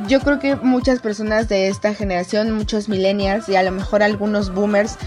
[0.08, 4.54] Yo creo que muchas personas de esta generación, muchos millennials y a lo mejor algunos
[4.54, 4.98] boomers,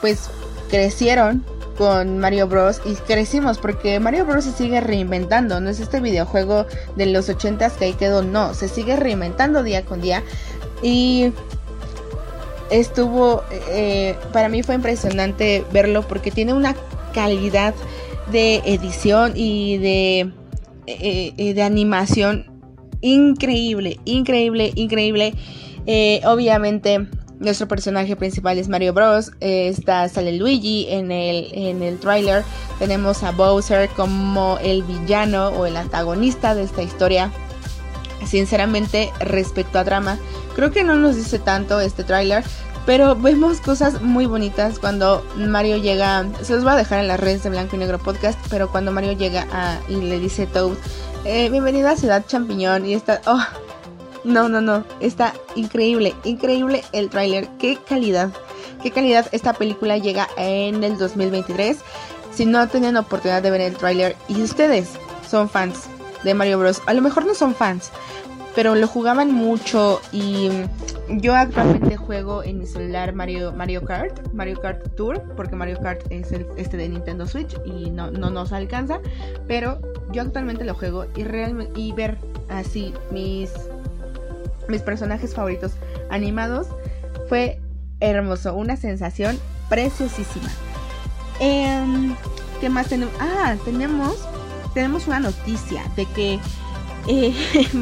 [0.00, 0.30] pues
[0.70, 1.44] crecieron
[1.76, 2.80] con Mario Bros.
[2.84, 4.44] y crecimos porque Mario Bros.
[4.44, 6.66] se sigue reinventando, no es este videojuego
[6.96, 10.22] de los 80s que ahí quedó, no, se sigue reinventando día con día
[10.82, 11.32] y
[12.70, 16.74] estuvo, eh, para mí fue impresionante verlo porque tiene una
[17.16, 17.74] calidad
[18.30, 20.20] de edición y de,
[20.86, 22.44] eh, eh, de animación
[23.00, 25.32] increíble, increíble, increíble.
[25.86, 29.30] Eh, obviamente nuestro personaje principal es Mario Bros.
[29.40, 32.44] está sale Luigi en el, en el trailer.
[32.78, 37.32] Tenemos a Bowser como el villano o el antagonista de esta historia.
[38.26, 40.18] Sinceramente, respecto a drama,
[40.54, 42.44] creo que no nos dice tanto este tráiler.
[42.86, 46.24] Pero vemos cosas muy bonitas cuando Mario llega.
[46.42, 48.38] Se los voy a dejar en las redes de Blanco y Negro Podcast.
[48.48, 50.76] Pero cuando Mario llega a, y le dice Toad:
[51.24, 52.86] eh, Bienvenida a Ciudad Champiñón.
[52.86, 53.20] Y está.
[53.26, 53.44] Oh,
[54.22, 54.84] no, no, no.
[55.00, 56.14] Está increíble.
[56.22, 57.48] Increíble el tráiler.
[57.58, 58.30] Qué calidad.
[58.82, 59.26] Qué calidad.
[59.32, 61.78] Esta película llega en el 2023.
[62.32, 64.90] Si no tenían oportunidad de ver el tráiler y ustedes
[65.28, 65.88] son fans
[66.22, 66.82] de Mario Bros.
[66.86, 67.90] A lo mejor no son fans,
[68.56, 70.48] pero lo jugaban mucho y
[71.10, 76.00] yo actualmente juego en mi celular Mario, Mario Kart, Mario Kart Tour, porque Mario Kart
[76.08, 79.00] es el, este de Nintendo Switch y no, no nos alcanza,
[79.46, 79.78] pero
[80.10, 82.16] yo actualmente lo juego y realmente y ver
[82.48, 83.52] así mis
[84.68, 85.72] mis personajes favoritos
[86.10, 86.66] animados
[87.28, 87.60] fue
[88.00, 89.38] hermoso, una sensación
[89.68, 90.48] preciosísima.
[91.40, 92.16] Em,
[92.60, 93.14] ¿Qué más tenemos?
[93.20, 94.26] Ah, tenemos
[94.72, 96.40] tenemos una noticia de que
[97.06, 97.34] eh,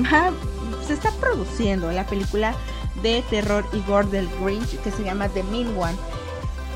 [0.85, 2.55] se está produciendo la película
[3.03, 5.97] de terror y gore del Grinch que se llama The Mean One.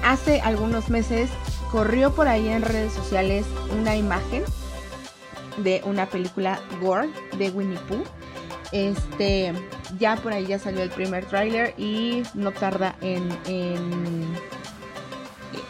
[0.03, 1.31] Hace algunos meses
[1.71, 3.45] corrió por ahí en redes sociales
[3.79, 4.45] una imagen
[5.59, 8.05] de una película gore de Winnie Pooh.
[8.73, 9.53] Este,
[9.99, 14.27] ya por ahí ya salió el primer tráiler y no tarda en, en,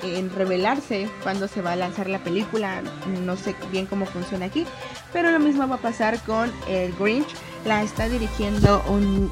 [0.03, 2.83] en, revelarse cuando se va a lanzar la película.
[3.25, 4.67] No sé bien cómo funciona aquí,
[5.13, 7.29] pero lo mismo va a pasar con el Grinch
[7.65, 9.31] la está dirigiendo un,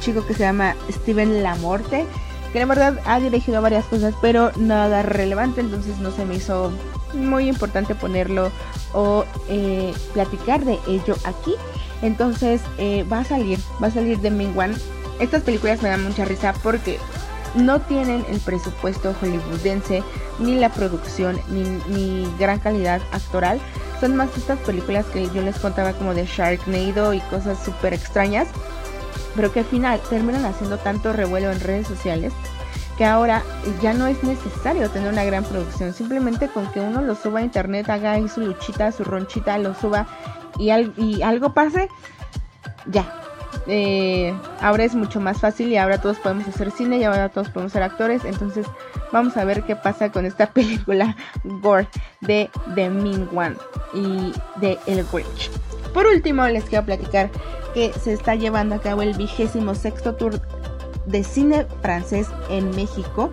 [0.00, 2.06] chico que se llama Steven Lamorte,
[2.52, 6.72] que la verdad ha dirigido varias cosas, pero nada relevante, entonces no se me hizo
[7.14, 8.50] muy importante ponerlo
[8.92, 11.54] o eh, platicar de ello aquí.
[12.02, 14.74] Entonces eh, va a salir, va a salir de Mingwan.
[15.18, 16.98] Estas películas me dan mucha risa porque
[17.54, 20.02] no tienen el presupuesto hollywoodense,
[20.38, 23.60] ni la producción, ni, gran calidad actoral
[24.00, 28.48] son más estas películas que yo les contaba como de Sharknado y cosas súper extrañas,
[29.34, 32.32] pero que al final terminan haciendo tanto revuelo en redes sociales
[32.98, 33.42] que ahora
[33.82, 37.42] ya no es necesario tener una gran producción, simplemente con que uno lo suba a
[37.42, 40.06] internet, haga ahí su luchita, su ronchita, lo suba
[40.58, 41.88] y algo pase,
[42.86, 43.25] ya.
[43.68, 47.50] Eh, ahora es mucho más fácil y ahora todos podemos hacer cine y ahora todos
[47.50, 48.66] podemos ser actores, entonces
[49.12, 51.88] vamos a ver qué pasa con esta película Gore
[52.20, 53.56] de The Mean One
[53.92, 55.50] y de El Grinch.
[55.92, 57.30] Por último, les quiero platicar
[57.74, 60.40] que se está llevando a cabo el vigésimo sexto tour
[61.06, 63.30] de cine francés en México.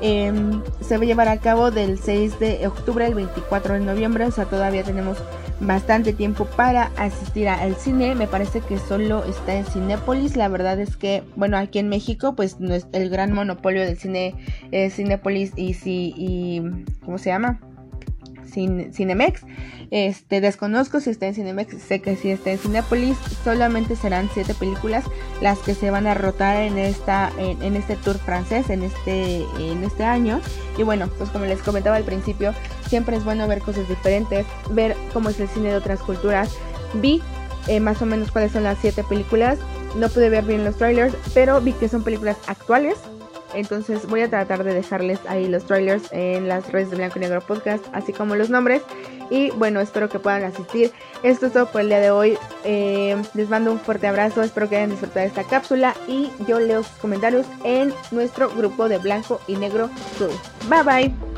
[0.00, 4.24] Em, se va a llevar a cabo del 6 de octubre al 24 de noviembre,
[4.26, 5.18] o sea, todavía tenemos
[5.60, 8.14] bastante tiempo para asistir al cine.
[8.14, 10.36] Me parece que solo está en Cinépolis.
[10.36, 14.34] La verdad es que, bueno, aquí en México, pues es el gran monopolio del cine
[14.70, 16.62] es Cinépolis y, si, y
[17.04, 17.60] ¿cómo se llama?
[18.48, 19.42] Cinemex.
[19.90, 23.16] Este, desconozco si está en Cinemex, sé que si está en Cinepolis.
[23.44, 25.04] Solamente serán siete películas
[25.40, 29.84] las que se van a rotar en esta, en, este tour francés, en este, en
[29.84, 30.40] este año.
[30.76, 32.54] Y bueno, pues como les comentaba al principio,
[32.88, 36.50] siempre es bueno ver cosas diferentes, ver cómo es el cine de otras culturas.
[36.94, 37.22] Vi
[37.66, 39.58] eh, más o menos cuáles son las siete películas.
[39.96, 42.96] No pude ver bien los trailers, pero vi que son películas actuales
[43.54, 47.22] entonces voy a tratar de dejarles ahí los trailers en las redes de Blanco y
[47.22, 48.82] Negro Podcast, así como los nombres.
[49.30, 50.92] Y bueno, espero que puedan asistir.
[51.22, 52.38] Esto es todo por el día de hoy.
[52.64, 56.82] Eh, les mando un fuerte abrazo, espero que hayan disfrutado esta cápsula y yo leo
[56.82, 60.30] sus comentarios en nuestro grupo de Blanco y Negro Crew.
[60.68, 61.37] Bye bye.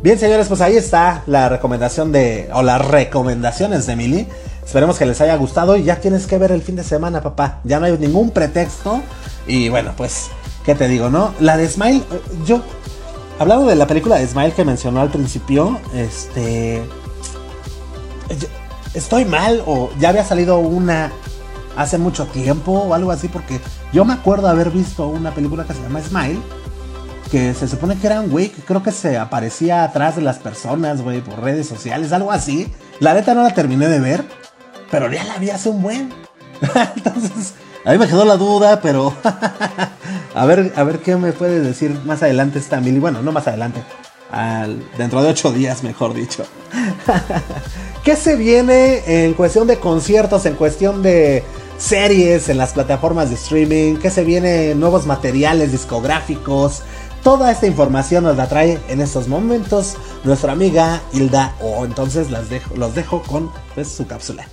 [0.00, 2.48] Bien, señores, pues ahí está la recomendación de.
[2.52, 4.28] o las recomendaciones de Emily.
[4.64, 7.58] Esperemos que les haya gustado y ya tienes que ver el fin de semana, papá.
[7.64, 9.02] Ya no hay ningún pretexto.
[9.48, 10.28] Y bueno, pues,
[10.64, 11.34] ¿qué te digo, no?
[11.40, 12.02] La de Smile,
[12.46, 12.62] yo.
[13.40, 16.80] Hablando de la película de Smile que mencionó al principio, este.
[18.94, 21.10] Estoy mal o ya había salido una
[21.76, 23.60] hace mucho tiempo o algo así, porque
[23.92, 26.40] yo me acuerdo haber visto una película que se llama Smile
[27.30, 31.02] que se supone que era un güey creo que se aparecía atrás de las personas,
[31.02, 32.72] güey, por redes sociales, algo así.
[33.00, 34.24] La neta no la terminé de ver,
[34.90, 36.12] pero ya la vi hace un buen.
[36.96, 37.54] Entonces,
[37.84, 39.14] a mí me quedó la duda, pero
[40.34, 42.98] a ver, a ver qué me puede decir más adelante esta Mili.
[42.98, 43.82] Bueno, no más adelante,
[44.30, 46.44] al, dentro de ocho días, mejor dicho.
[48.04, 51.44] ¿Qué se viene en cuestión de conciertos, en cuestión de
[51.78, 53.96] series en las plataformas de streaming?
[53.96, 54.74] ¿Qué se viene?
[54.74, 56.82] Nuevos materiales discográficos.
[57.28, 61.84] Toda esta información nos la trae en estos momentos nuestra amiga Hilda O.
[61.84, 64.48] Entonces las dejo, los dejo con pues, su cápsula.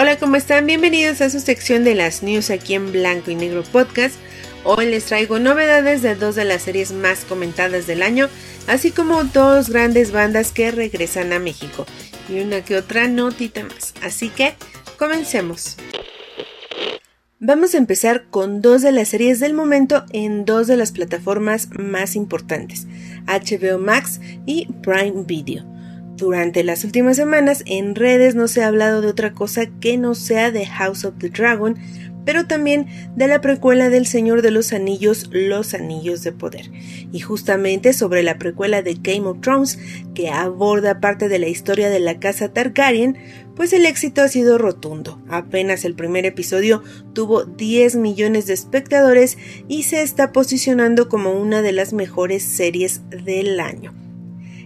[0.00, 0.66] Hola, ¿cómo están?
[0.66, 4.16] Bienvenidos a su sección de las news aquí en Blanco y Negro Podcast.
[4.64, 8.28] Hoy les traigo novedades de dos de las series más comentadas del año,
[8.66, 11.86] así como dos grandes bandas que regresan a México
[12.30, 13.94] y una que otra notita más.
[14.02, 14.54] Así que
[14.98, 15.76] comencemos.
[17.42, 21.70] Vamos a empezar con dos de las series del momento en dos de las plataformas
[21.78, 22.86] más importantes,
[23.26, 25.64] HBO Max y Prime Video.
[26.16, 30.14] Durante las últimas semanas en redes no se ha hablado de otra cosa que no
[30.14, 31.78] sea de House of the Dragon,
[32.24, 36.70] pero también de la precuela del Señor de los Anillos, Los Anillos de Poder,
[37.12, 39.78] y justamente sobre la precuela de Game of Thrones,
[40.14, 43.16] que aborda parte de la historia de la casa Targaryen,
[43.56, 45.20] pues el éxito ha sido rotundo.
[45.28, 49.36] Apenas el primer episodio tuvo 10 millones de espectadores
[49.68, 53.92] y se está posicionando como una de las mejores series del año.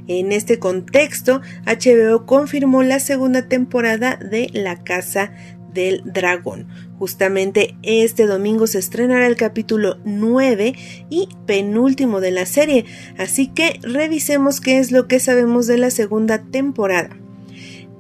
[0.07, 5.33] En este contexto, HBO confirmó la segunda temporada de La Casa
[5.75, 6.69] del Dragón.
[6.99, 10.75] Justamente este domingo se estrenará el capítulo 9
[11.11, 12.87] y penúltimo de la serie,
[13.19, 17.17] así que revisemos qué es lo que sabemos de la segunda temporada.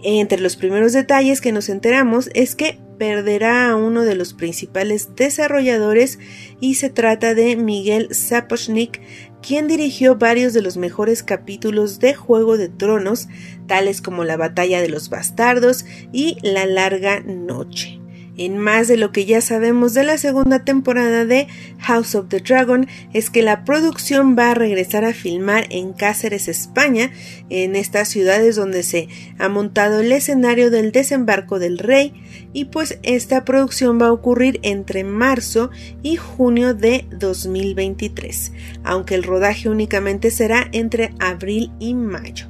[0.03, 5.17] Entre los primeros detalles que nos enteramos es que perderá a uno de los principales
[5.17, 6.19] desarrolladores
[6.61, 9.01] y se trata de Miguel Sapochnik,
[9.47, 13.29] quien dirigió varios de los mejores capítulos de Juego de Tronos,
[13.67, 18.04] tales como la Batalla de los Bastardos y La Larga Noche.
[18.37, 21.47] En más de lo que ya sabemos de la segunda temporada de
[21.79, 26.49] House of the Dragon es que la producción va a regresar a filmar en Cáceres,
[26.49, 27.13] España,
[27.49, 29.09] en estas ciudades donde se
[29.39, 32.13] ha montado el escenario del desembarco del rey
[32.53, 35.71] y pues esta producción va a ocurrir entre marzo
[36.03, 42.49] y junio de 2023, aunque el rodaje únicamente será entre abril y mayo.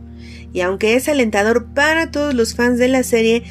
[0.53, 3.43] Y aunque es alentador para todos los fans de la serie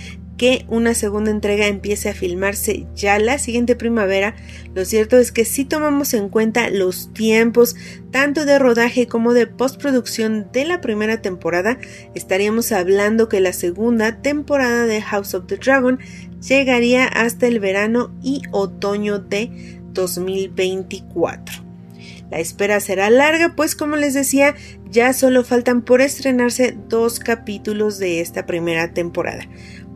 [0.44, 4.36] que una segunda entrega empiece a filmarse ya la siguiente primavera,
[4.76, 7.78] lo cierto es que si tomamos en cuenta los tiempos
[8.12, 11.78] tanto de rodaje como de postproducción de la primera temporada,
[12.14, 15.98] estaríamos hablando que la segunda temporada de House of the Dragon
[16.46, 21.64] llegaría hasta el verano y otoño de 2024.
[22.30, 24.56] La espera será larga, pues como les decía,
[24.90, 29.48] ya solo faltan por estrenarse dos capítulos de esta primera temporada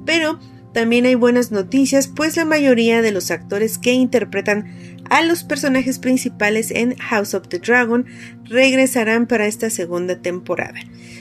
[0.08, 0.40] pero
[0.74, 4.66] también hay buenas noticias, pues la mayoría de los actores que interpretan
[5.10, 8.06] a los personajes principales en House of the Dragon
[8.46, 10.80] regresarán para esta segunda temporada.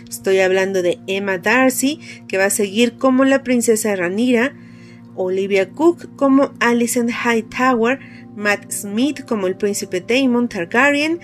[0.08, 4.54] Estoy hablando de Emma Darcy, que va a seguir como la princesa Ranira,
[5.16, 7.98] Olivia Cook como Alicent Hightower,
[8.36, 11.18] Matt Smith como el príncipe Daemon Targaryen,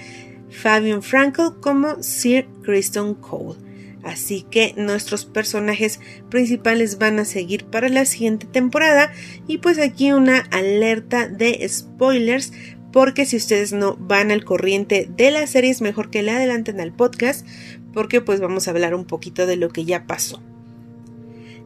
[0.50, 3.71] Fabian Frankel como Sir Kristen Cole.
[4.02, 9.12] Así que nuestros personajes principales van a seguir para la siguiente temporada.
[9.46, 12.52] Y pues aquí una alerta de spoilers.
[12.92, 16.80] Porque si ustedes no van al corriente de la serie es mejor que le adelanten
[16.80, 17.46] al podcast.
[17.92, 20.42] Porque pues vamos a hablar un poquito de lo que ya pasó.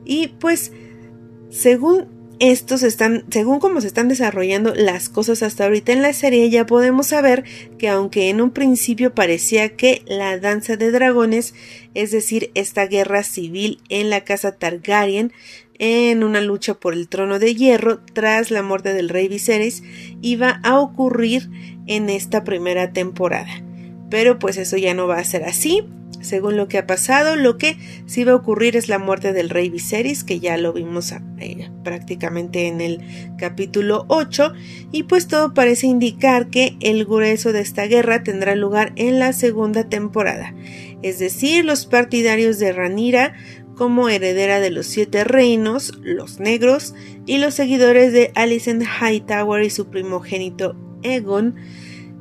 [0.04, 0.72] Y pues
[1.50, 6.50] según estos están, según cómo se están desarrollando las cosas hasta ahorita en la serie,
[6.50, 7.44] ya podemos saber
[7.78, 11.54] que aunque en un principio parecía que la danza de dragones,
[11.94, 15.32] es decir, esta guerra civil en la casa Targaryen,
[15.78, 19.82] en una lucha por el trono de hierro tras la muerte del rey Viserys,
[20.20, 21.50] iba a ocurrir
[21.86, 23.62] en esta primera temporada.
[24.10, 25.84] Pero pues eso ya no va a ser así,
[26.26, 29.48] según lo que ha pasado, lo que sí va a ocurrir es la muerte del
[29.48, 33.00] rey Viserys, que ya lo vimos eh, prácticamente en el
[33.38, 34.52] capítulo 8,
[34.92, 39.32] y pues todo parece indicar que el grueso de esta guerra tendrá lugar en la
[39.32, 40.54] segunda temporada.
[41.02, 43.34] Es decir, los partidarios de Ranira
[43.76, 46.94] como heredera de los siete reinos, los negros,
[47.26, 51.56] y los seguidores de Alicent Hightower y su primogénito Egon,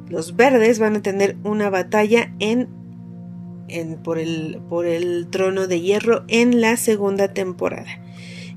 [0.10, 2.85] los verdes van a tener una batalla en
[4.04, 8.02] por, el, por el trono de hierro en la segunda temporada.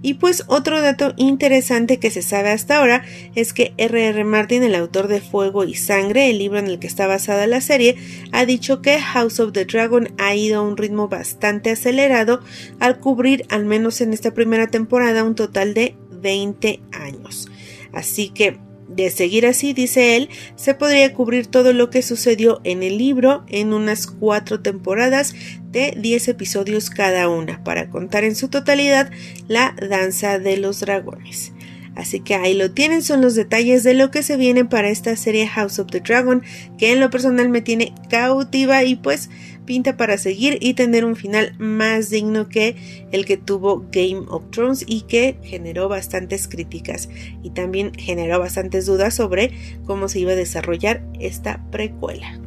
[0.00, 3.04] Y pues otro dato interesante que se sabe hasta ahora
[3.34, 4.22] es que R.R.
[4.24, 7.60] Martin, el autor de Fuego y Sangre, el libro en el que está basada la
[7.60, 7.96] serie,
[8.30, 12.40] ha dicho que House of the Dragon ha ido a un ritmo bastante acelerado
[12.78, 17.48] al cubrir, al menos en esta primera temporada, un total de 20 años.
[17.92, 18.58] Así que
[18.88, 23.44] de seguir así, dice él, se podría cubrir todo lo que sucedió en el libro
[23.48, 25.34] en unas cuatro temporadas
[25.70, 29.10] de 10 episodios cada una, para contar en su totalidad
[29.46, 31.52] la danza de los dragones.
[31.94, 35.16] Así que ahí lo tienen, son los detalles de lo que se viene para esta
[35.16, 36.44] serie House of the Dragon,
[36.78, 39.30] que en lo personal me tiene cautiva y pues
[39.68, 42.74] pinta para seguir y tener un final más digno que
[43.12, 47.10] el que tuvo Game of Thrones y que generó bastantes críticas
[47.42, 49.52] y también generó bastantes dudas sobre
[49.84, 52.40] cómo se iba a desarrollar esta precuela.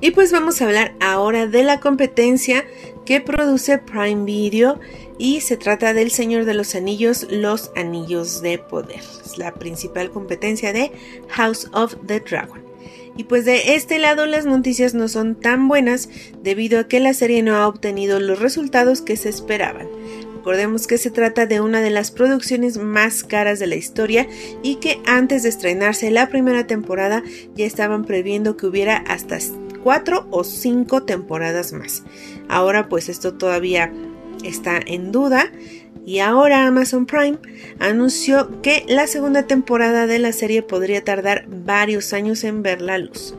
[0.00, 2.64] Y pues vamos a hablar ahora de la competencia
[3.04, 4.78] que produce Prime Video
[5.18, 9.00] y se trata del Señor de los Anillos, los Anillos de Poder.
[9.24, 10.92] Es la principal competencia de
[11.30, 12.62] House of the Dragon.
[13.16, 16.08] Y pues de este lado las noticias no son tan buenas
[16.42, 19.86] debido a que la serie no ha obtenido los resultados que se esperaban.
[20.34, 24.28] Recordemos que se trata de una de las producciones más caras de la historia
[24.62, 27.22] y que antes de estrenarse la primera temporada
[27.54, 29.38] ya estaban previendo que hubiera hasta
[29.82, 32.02] cuatro o cinco temporadas más.
[32.48, 33.90] Ahora pues esto todavía
[34.42, 35.50] está en duda
[36.06, 37.38] y ahora Amazon Prime
[37.78, 42.98] anunció que la segunda temporada de la serie podría tardar varios años en ver la
[42.98, 43.34] luz.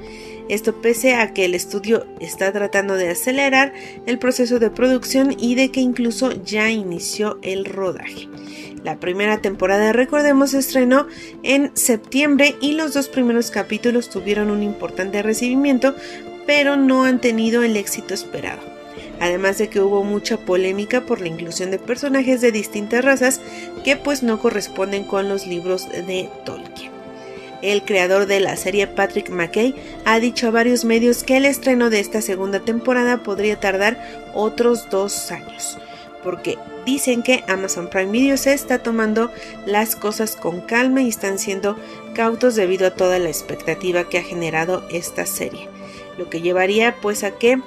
[0.48, 3.74] Esto pese a que el estudio está tratando de acelerar
[4.06, 8.30] el proceso de producción y de que incluso ya inició el rodaje.
[8.84, 11.08] La primera temporada, recordemos, estrenó
[11.42, 15.96] en septiembre y los dos primeros capítulos tuvieron un importante recibimiento,
[16.46, 18.75] pero no han tenido el éxito esperado
[19.20, 23.42] además de que hubo mucha polémica por la inclusión de personajes de distintas razas
[23.84, 26.96] que pues no corresponden con los libros de Tolkien.
[27.62, 29.74] El creador de la serie Patrick McKay
[30.06, 33.98] ha dicho a varios medios que el estreno de esta segunda temporada podría tardar
[34.34, 35.80] otros dos años,
[36.24, 39.32] porque dicen que Amazon Prime Video se está tomando
[39.66, 41.76] las cosas con calma y están siendo
[42.14, 45.68] cautos debido a toda la expectativa que ha generado esta serie,
[46.18, 47.60] lo que llevaría pues a que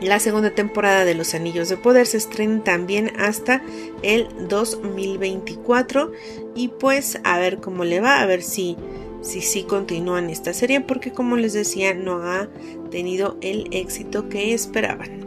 [0.00, 3.62] la segunda temporada de Los Anillos de Poder se estrena también hasta
[4.02, 6.12] el 2024
[6.54, 8.76] y pues a ver cómo le va, a ver si
[9.22, 12.48] si sí continúan esta serie porque como les decía no ha
[12.90, 15.25] tenido el éxito que esperaban.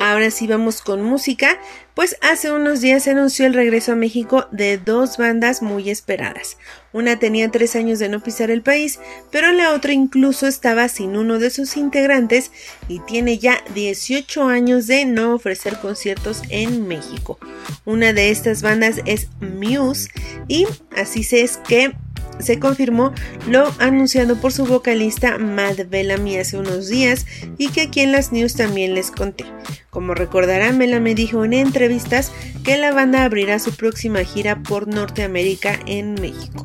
[0.00, 1.58] Ahora sí vamos con música,
[1.94, 6.58] pues hace unos días se anunció el regreso a México de dos bandas muy esperadas.
[6.92, 8.98] Una tenía tres años de no pisar el país,
[9.30, 12.50] pero la otra incluso estaba sin uno de sus integrantes
[12.88, 17.38] y tiene ya 18 años de no ofrecer conciertos en México.
[17.84, 20.10] Una de estas bandas es Muse
[20.48, 20.66] y
[20.96, 21.94] así se es que
[22.38, 23.12] se confirmó
[23.48, 27.26] lo anunciado por su vocalista Matt Bellamy hace unos días
[27.58, 29.44] y que aquí en las news también les conté.
[29.90, 32.32] Como recordarán, Bellamy dijo en entrevistas
[32.64, 36.62] que la banda abrirá su próxima gira por Norteamérica en México.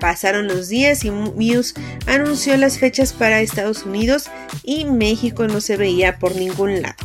[0.00, 1.74] Pasaron los días y Muse
[2.06, 4.30] anunció las fechas para Estados Unidos
[4.62, 6.96] y México no se veía por ningún lado.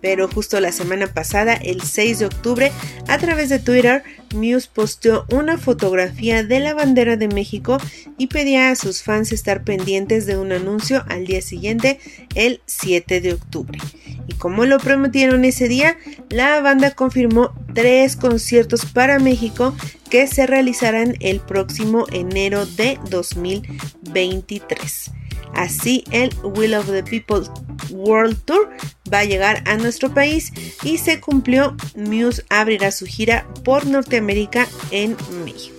[0.00, 2.72] Pero justo la semana pasada, el 6 de octubre,
[3.08, 4.04] a través de Twitter,
[4.34, 7.78] Muse posteó una fotografía de la bandera de México
[8.16, 11.98] y pedía a sus fans estar pendientes de un anuncio al día siguiente,
[12.34, 13.78] el 7 de octubre.
[14.26, 15.96] Y como lo prometieron ese día,
[16.30, 19.74] la banda confirmó tres conciertos para México
[20.10, 25.10] que se realizarán el próximo enero de 2023.
[25.54, 27.48] Así, el Will of the People
[27.90, 28.70] World Tour
[29.12, 31.76] va a llegar a nuestro país y se cumplió.
[31.96, 35.76] Muse abrirá su gira por Norteamérica en México.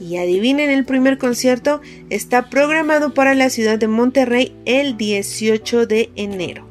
[0.00, 6.10] Y adivinen, el primer concierto está programado para la ciudad de Monterrey el 18 de
[6.16, 6.66] enero.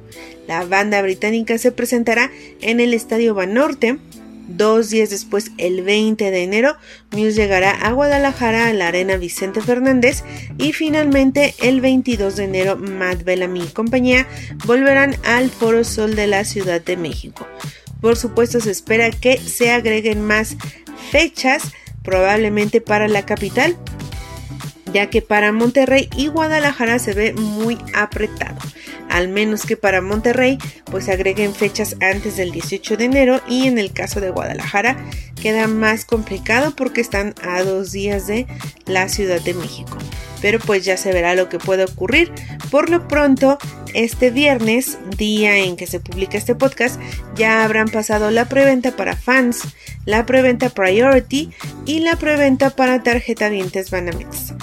[0.48, 4.00] La banda británica se presentará en el Estadio Banorte
[4.50, 6.76] Dos días después, el 20 de enero,
[7.12, 10.24] Muse llegará a Guadalajara a la Arena Vicente Fernández
[10.58, 14.28] y finalmente el 22 de enero Matt Bellamy y compañía
[14.66, 17.48] volverán al Foro Sol de la Ciudad de México.
[18.02, 20.58] Por supuesto se espera que se agreguen más
[21.12, 21.72] fechas,
[22.02, 23.78] probablemente para la capital,
[24.92, 28.58] ya que para Monterrey y Guadalajara se ve muy apretado
[29.10, 33.78] al menos que para Monterrey pues agreguen fechas antes del 18 de enero y en
[33.78, 34.98] el caso de Guadalajara
[35.42, 38.48] queda más complicado porque están a dos días de
[38.86, 39.98] la Ciudad de México.
[40.42, 42.32] Pero pues ya se verá lo que puede ocurrir.
[42.72, 43.58] Por lo pronto,
[43.94, 47.00] este viernes, día en que se publica este podcast,
[47.36, 49.64] ya habrán pasado la preventa para fans,
[50.06, 51.52] la preventa Priority
[51.86, 54.54] y la preventa para tarjeta dientes Banamex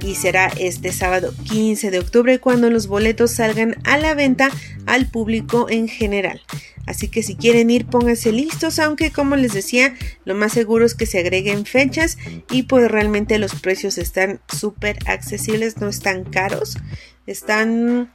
[0.00, 4.50] y será este sábado 15 de octubre cuando los boletos salgan a la venta
[4.86, 6.40] al público en general.
[6.86, 9.94] Así que si quieren ir, pónganse listos, aunque como les decía,
[10.24, 12.16] lo más seguro es que se agreguen fechas
[12.50, 16.78] y pues realmente los precios están súper accesibles, no están caros.
[17.26, 18.10] Están,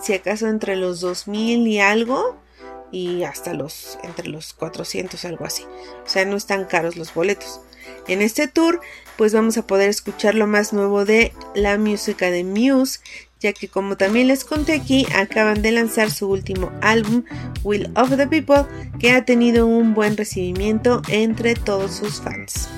[0.00, 2.40] si acaso, entre los 2000 y algo
[2.92, 5.64] y hasta los entre los 400 algo así.
[6.04, 7.60] O sea, no están caros los boletos.
[8.08, 8.80] En este tour
[9.16, 13.00] pues vamos a poder escuchar lo más nuevo de la música de Muse,
[13.40, 17.24] ya que como también les conté aquí, acaban de lanzar su último álbum,
[17.64, 18.64] Will of the People,
[18.98, 22.68] que ha tenido un buen recibimiento entre todos sus fans.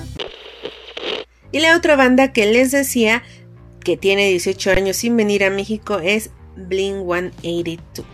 [1.50, 3.22] Y la otra banda que les decía
[3.80, 8.06] que tiene 18 años sin venir a México es Bling 182.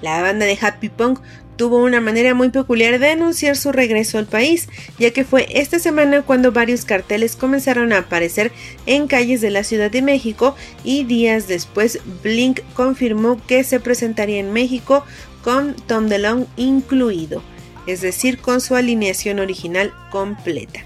[0.00, 1.20] La banda de Happy Punk
[1.58, 5.78] tuvo una manera muy peculiar de anunciar su regreso al país, ya que fue esta
[5.78, 8.52] semana cuando varios carteles comenzaron a aparecer
[8.86, 10.54] en calles de la Ciudad de México
[10.84, 15.04] y días después Blink confirmó que se presentaría en México
[15.42, 17.42] con Tom DeLonge incluido,
[17.86, 20.80] es decir, con su alineación original completa.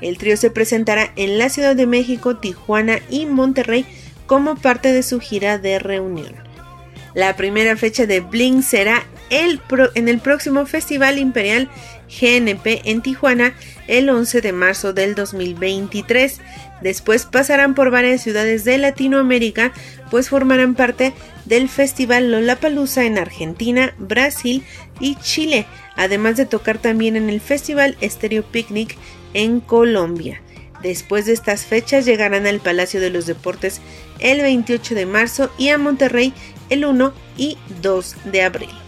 [0.00, 3.86] El trío se presentará en la Ciudad de México, Tijuana y Monterrey
[4.26, 6.34] como parte de su gira de reunión.
[7.14, 11.68] La primera fecha de Blink será en el próximo Festival Imperial
[12.08, 13.54] GNP en Tijuana
[13.88, 16.40] el 11 de marzo del 2023.
[16.80, 19.72] Después pasarán por varias ciudades de Latinoamérica,
[20.10, 21.12] pues formarán parte
[21.44, 24.62] del Festival Lollapalooza en Argentina, Brasil
[25.00, 25.66] y Chile,
[25.96, 28.96] además de tocar también en el Festival Stereo Picnic
[29.34, 30.40] en Colombia.
[30.82, 33.80] Después de estas fechas llegarán al Palacio de los Deportes
[34.18, 36.32] el 28 de marzo y a Monterrey
[36.68, 38.85] el 1 y 2 de abril.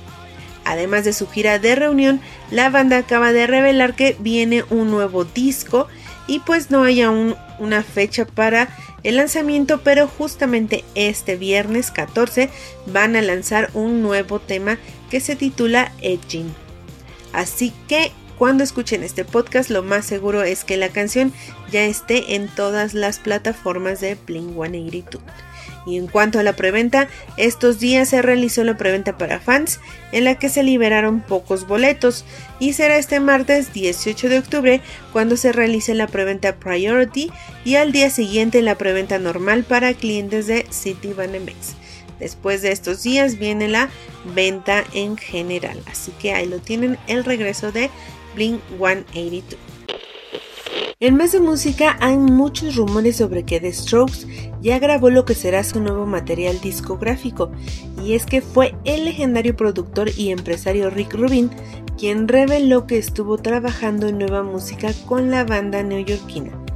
[0.69, 5.25] Además de su gira de reunión, la banda acaba de revelar que viene un nuevo
[5.25, 5.89] disco
[6.27, 8.69] y pues no hay aún una fecha para
[9.03, 12.51] el lanzamiento, pero justamente este viernes 14
[12.85, 14.77] van a lanzar un nuevo tema
[15.11, 16.53] que se titula Edging.
[17.33, 21.33] Así que cuando escuchen este podcast, lo más seguro es que la canción
[21.73, 25.23] ya esté en todas las plataformas de Blink 182.
[25.89, 27.09] Y en cuanto a la preventa,
[27.39, 29.81] estos días se realizó la preventa para fans
[30.13, 32.27] en la que se liberaron pocos boletos
[32.61, 34.81] y será este martes 18 de octubre
[35.15, 37.31] cuando se realice la preventa Priority
[37.65, 41.75] y al día siguiente la preventa normal para clientes de City Banamex.
[42.21, 43.89] Después de estos días viene la
[44.35, 47.89] venta en general, así que ahí lo tienen el regreso de
[48.35, 49.78] Blink 182.
[51.01, 54.27] En más de música hay muchos rumores sobre que The Strokes
[54.61, 57.53] ya grabó lo que será su nuevo material discográfico,
[58.05, 61.51] y es que fue el legendario productor y empresario Rick Rubin
[61.99, 66.68] quien reveló que estuvo trabajando en nueva música con la banda neoyorquina.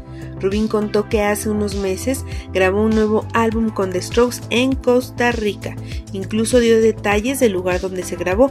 [0.42, 5.32] Rubin contó que hace unos meses grabó un nuevo álbum con The Strokes en Costa
[5.32, 5.76] Rica.
[6.12, 8.50] Incluso dio detalles del lugar donde se grabó.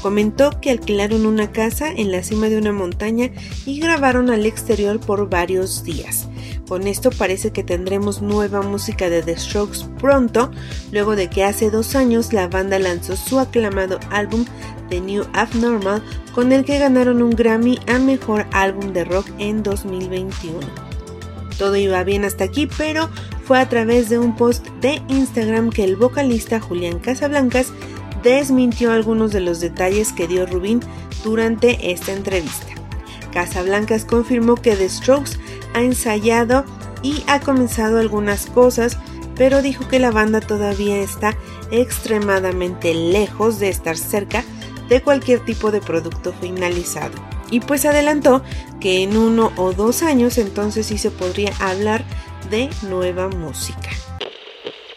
[0.00, 3.30] Comentó que alquilaron una casa en la cima de una montaña
[3.66, 6.28] y grabaron al exterior por varios días.
[6.68, 10.50] Con esto parece que tendremos nueva música de The Strokes pronto,
[10.90, 14.46] luego de que hace dos años la banda lanzó su aclamado álbum
[14.88, 16.02] The New Abnormal,
[16.34, 20.91] con el que ganaron un Grammy a Mejor Álbum de Rock en 2021.
[21.58, 23.08] Todo iba bien hasta aquí, pero
[23.44, 27.72] fue a través de un post de Instagram que el vocalista Julián Casablancas
[28.22, 30.80] desmintió algunos de los detalles que dio Rubin
[31.24, 32.72] durante esta entrevista.
[33.32, 35.38] Casablancas confirmó que The Strokes
[35.74, 36.64] ha ensayado
[37.02, 38.98] y ha comenzado algunas cosas,
[39.36, 41.36] pero dijo que la banda todavía está
[41.70, 44.44] extremadamente lejos de estar cerca
[44.88, 47.31] de cualquier tipo de producto finalizado.
[47.52, 48.42] Y pues adelantó
[48.80, 52.02] que en uno o dos años entonces sí se podría hablar
[52.50, 53.90] de nueva música.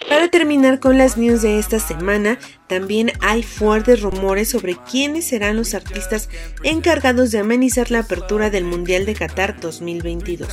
[0.07, 5.57] Para terminar con las news de esta semana, también hay fuertes rumores sobre quiénes serán
[5.57, 6.29] los artistas
[6.63, 10.47] encargados de amenizar la apertura del Mundial de Qatar 2022.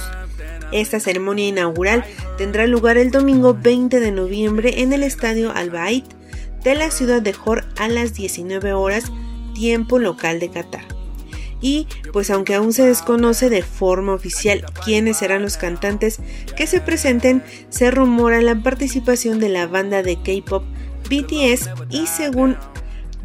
[0.72, 2.04] Esta ceremonia inaugural
[2.36, 7.32] tendrá lugar el domingo 20 de noviembre en el estadio Al de la ciudad de
[7.32, 9.04] Jor a las 19 horas,
[9.54, 11.01] tiempo local de Qatar
[11.62, 16.18] y pues aunque aún se desconoce de forma oficial quiénes serán los cantantes
[16.56, 20.64] que se presenten, se rumora la participación de la banda de K-pop
[21.08, 22.56] BTS y según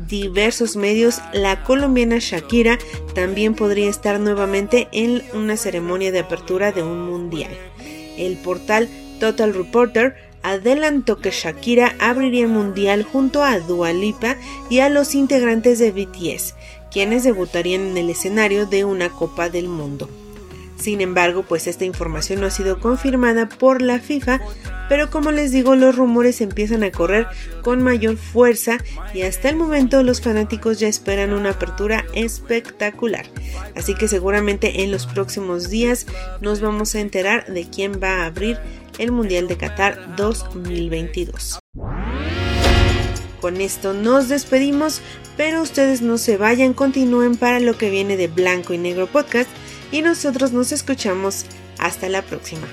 [0.07, 2.77] diversos medios, la colombiana Shakira
[3.15, 7.51] también podría estar nuevamente en una ceremonia de apertura de un mundial.
[8.17, 8.87] El portal
[9.19, 14.37] Total Reporter adelantó que Shakira abriría el mundial junto a Dua Lipa
[14.69, 16.53] y a los integrantes de BTS,
[16.91, 20.09] quienes debutarían en el escenario de una Copa del Mundo.
[20.77, 24.39] Sin embargo, pues esta información no ha sido confirmada por la FIFA,
[24.89, 27.27] pero como les digo, los rumores empiezan a correr
[27.63, 28.77] con mayor fuerza
[29.13, 33.25] y hasta el momento los fanáticos ya esperan una apertura espectacular.
[33.75, 36.05] Así que seguramente en los próximos días
[36.41, 38.59] nos vamos a enterar de quién va a abrir
[38.99, 41.59] el Mundial de Qatar 2022.
[43.41, 45.01] Con esto nos despedimos,
[45.35, 49.49] pero ustedes no se vayan, continúen para lo que viene de Blanco y Negro Podcast
[49.91, 51.45] y nosotros nos escuchamos
[51.79, 52.67] hasta la próxima.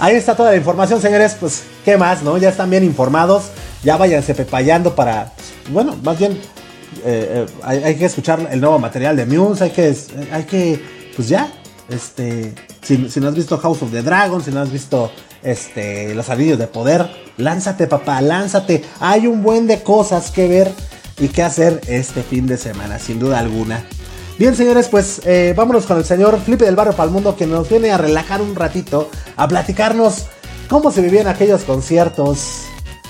[0.00, 1.36] Ahí está toda la información, señores.
[1.38, 2.38] Pues, ¿qué más, no?
[2.38, 3.50] Ya están bien informados.
[3.84, 5.32] Ya váyanse pepayando para.
[5.70, 6.32] Bueno, más bien.
[7.04, 9.64] Eh, eh, hay, que escuchar el nuevo material de Muse.
[9.64, 9.94] Hay que.
[10.32, 10.82] Hay que.
[11.14, 11.52] Pues ya.
[11.90, 12.54] Este.
[12.80, 16.28] Si, si no has visto House of the Dragon, si no has visto este, los
[16.30, 17.10] anillos de poder.
[17.36, 18.84] Lánzate, papá, lánzate.
[19.00, 20.72] Hay un buen de cosas que ver
[21.18, 23.84] y que hacer este fin de semana, sin duda alguna.
[24.38, 27.90] Bien, señores, pues eh, vámonos con el señor Flipe del Barrio Palmundo que nos viene
[27.90, 30.26] a relajar un ratito, a platicarnos
[30.68, 32.62] cómo se vivían aquellos conciertos.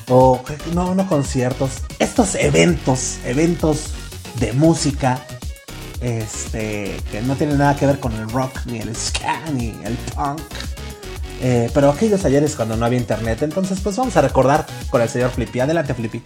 [0.08, 0.40] O,
[0.74, 1.70] no, no conciertos,
[2.00, 3.92] estos eventos, eventos
[4.40, 5.24] de música,
[6.00, 9.96] este, que no tienen nada que ver con el rock, ni el ska, ni el
[10.16, 10.40] punk
[11.40, 13.42] eh, pero aquellos ayeres cuando no había internet.
[13.42, 15.60] Entonces, pues vamos a recordar con el señor Flippy.
[15.60, 16.22] Adelante, Flippy.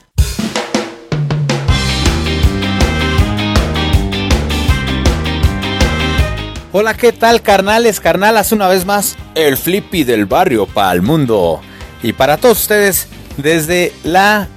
[6.72, 8.50] Hola, ¿qué tal, carnales, carnalas?
[8.50, 11.60] Una vez más, el Flippy del barrio para el mundo.
[12.02, 13.06] Y para todos ustedes,
[13.36, 14.48] desde la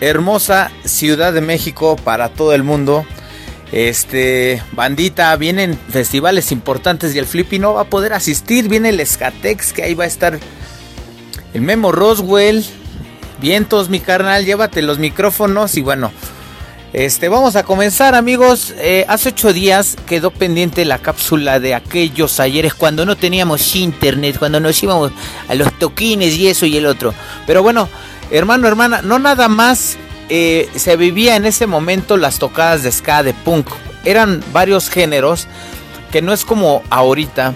[0.00, 3.04] hermosa Ciudad de México, para todo el mundo.
[3.72, 8.68] Este, bandita, vienen festivales importantes y el Flippy no va a poder asistir.
[8.68, 10.38] Viene el Escatex, que ahí va a estar
[11.52, 12.64] el Memo Roswell.
[13.40, 16.12] Vientos, mi carnal, llévate los micrófonos y bueno.
[16.92, 18.72] Este, vamos a comenzar amigos.
[18.78, 24.38] Eh, hace ocho días quedó pendiente la cápsula de aquellos ayeres cuando no teníamos internet,
[24.38, 25.12] cuando nos íbamos
[25.48, 27.12] a los toquines y eso y el otro.
[27.46, 27.90] Pero bueno,
[28.30, 29.98] hermano, hermana, no nada más
[30.28, 33.68] eh, se vivía en ese momento las tocadas de ska, de punk.
[34.04, 35.46] Eran varios géneros
[36.10, 37.54] que no es como ahorita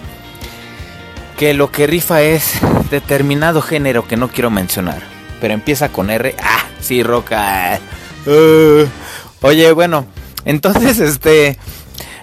[1.37, 2.55] que lo que rifa es
[2.91, 5.03] determinado género que no quiero mencionar.
[5.41, 6.35] Pero empieza con R.
[6.43, 7.81] Ah, sí, roca.
[8.27, 8.87] Uh.
[9.41, 10.07] oye, bueno,
[10.45, 11.59] entonces este...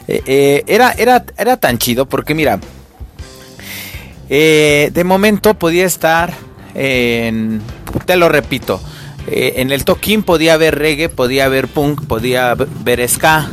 [0.10, 2.62] Eh, eh, era, era, era tan chido porque mira,
[4.30, 6.34] de momento podía estar
[6.74, 7.62] en,
[8.06, 8.80] te lo repito,
[9.28, 13.50] eh, en el toquín podía haber reggae, podía haber punk, podía haber ska.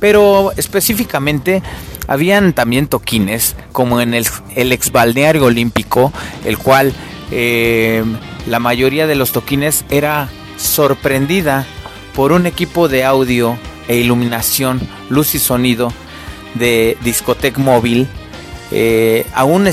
[0.00, 1.62] Pero específicamente
[2.06, 6.12] habían también toquines, como en el, ex balneario olímpico,
[6.44, 6.92] el cual
[7.30, 8.04] eh,
[8.46, 11.66] la mayoría de los toquines era sorprendida
[12.14, 15.92] por un equipo de audio e iluminación, luz y sonido
[16.54, 18.08] de discotec móvil
[18.70, 19.66] Eh, aún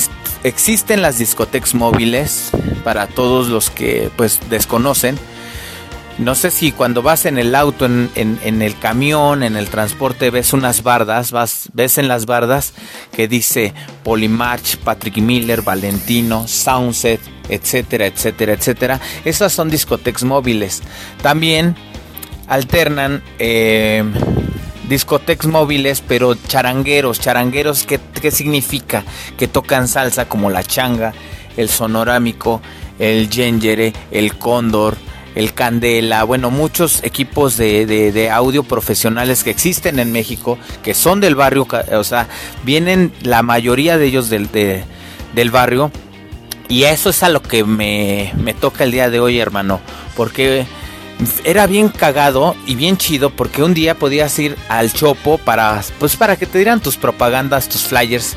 [0.45, 2.51] existen las discotecas móviles
[2.83, 5.17] para todos los que pues desconocen.
[6.19, 10.53] No sé si cuando vas en el auto, en, el camión, en el transporte, ves
[10.53, 12.73] unas bardas, vas, ves en las bardas
[13.11, 13.73] que dice
[14.03, 17.19] Polymarch, Patrick Miller, Valentino, Soundset,
[17.49, 19.01] etcétera, etcétera, etcétera.
[19.25, 20.83] Esas son discotecas móviles.
[21.21, 21.75] También
[22.47, 24.03] alternan eh,
[24.89, 27.19] discotecas móviles, pero charangueros.
[27.19, 29.03] Charangueros, ¿qué, ¿qué significa?
[29.37, 31.13] Que tocan salsa como la changa,
[31.57, 32.61] el sonorámico,
[32.99, 34.97] el yengere, el cóndor
[35.35, 41.35] el Candela, bueno, muchos equipos de, audio profesionales que existen en México, que son del
[41.35, 42.27] barrio, o sea,
[42.63, 45.91] vienen la mayoría de ellos del, del barrio.
[46.67, 49.79] Y eso es a lo que me, me toca el día de hoy, hermano.
[50.15, 50.65] Porque
[51.43, 56.15] era bien cagado y bien chido porque un día podías ir al Chopo para pues
[56.15, 58.35] para que te dieran tus propagandas, tus flyers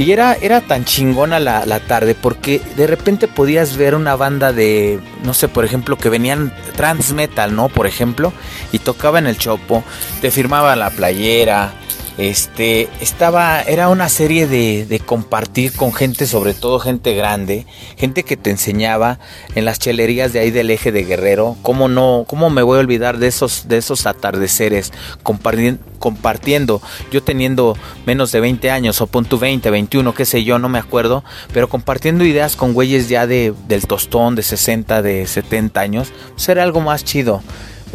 [0.00, 4.50] y era, era tan chingona la, la, tarde porque de repente podías ver una banda
[4.50, 7.68] de, no sé, por ejemplo, que venían trans metal, ¿no?
[7.68, 8.32] Por ejemplo,
[8.72, 9.84] y tocaba en el chopo,
[10.22, 11.74] te firmaba la playera,
[12.20, 17.64] este, estaba, era una serie de, compartir con gente, sobre todo gente grande,
[17.96, 19.18] gente que te enseñaba
[19.54, 22.80] en las chelerías de ahí del eje de Guerrero, cómo no, cómo me voy a
[22.80, 24.92] olvidar de esos, de esos atardeceres,
[25.22, 30.68] compartiendo, yo teniendo menos de 20 años, o punto 20, 21, qué sé yo, no
[30.68, 35.80] me acuerdo, pero compartiendo ideas con güeyes ya de, del tostón, de 60, de 70
[35.80, 37.42] años, pues era algo más chido.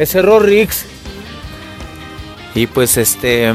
[0.00, 0.84] Me cerró Rix.
[2.56, 3.52] Y pues este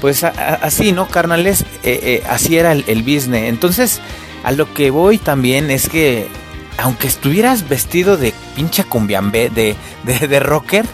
[0.00, 1.62] pues así, ¿no, carnales?
[1.82, 3.48] Eh, eh, así era el, business.
[3.48, 4.00] Entonces,
[4.44, 6.28] a lo que voy también es que,
[6.78, 10.86] aunque estuvieras vestido de pinche cumbiambe, de, de, de rocker,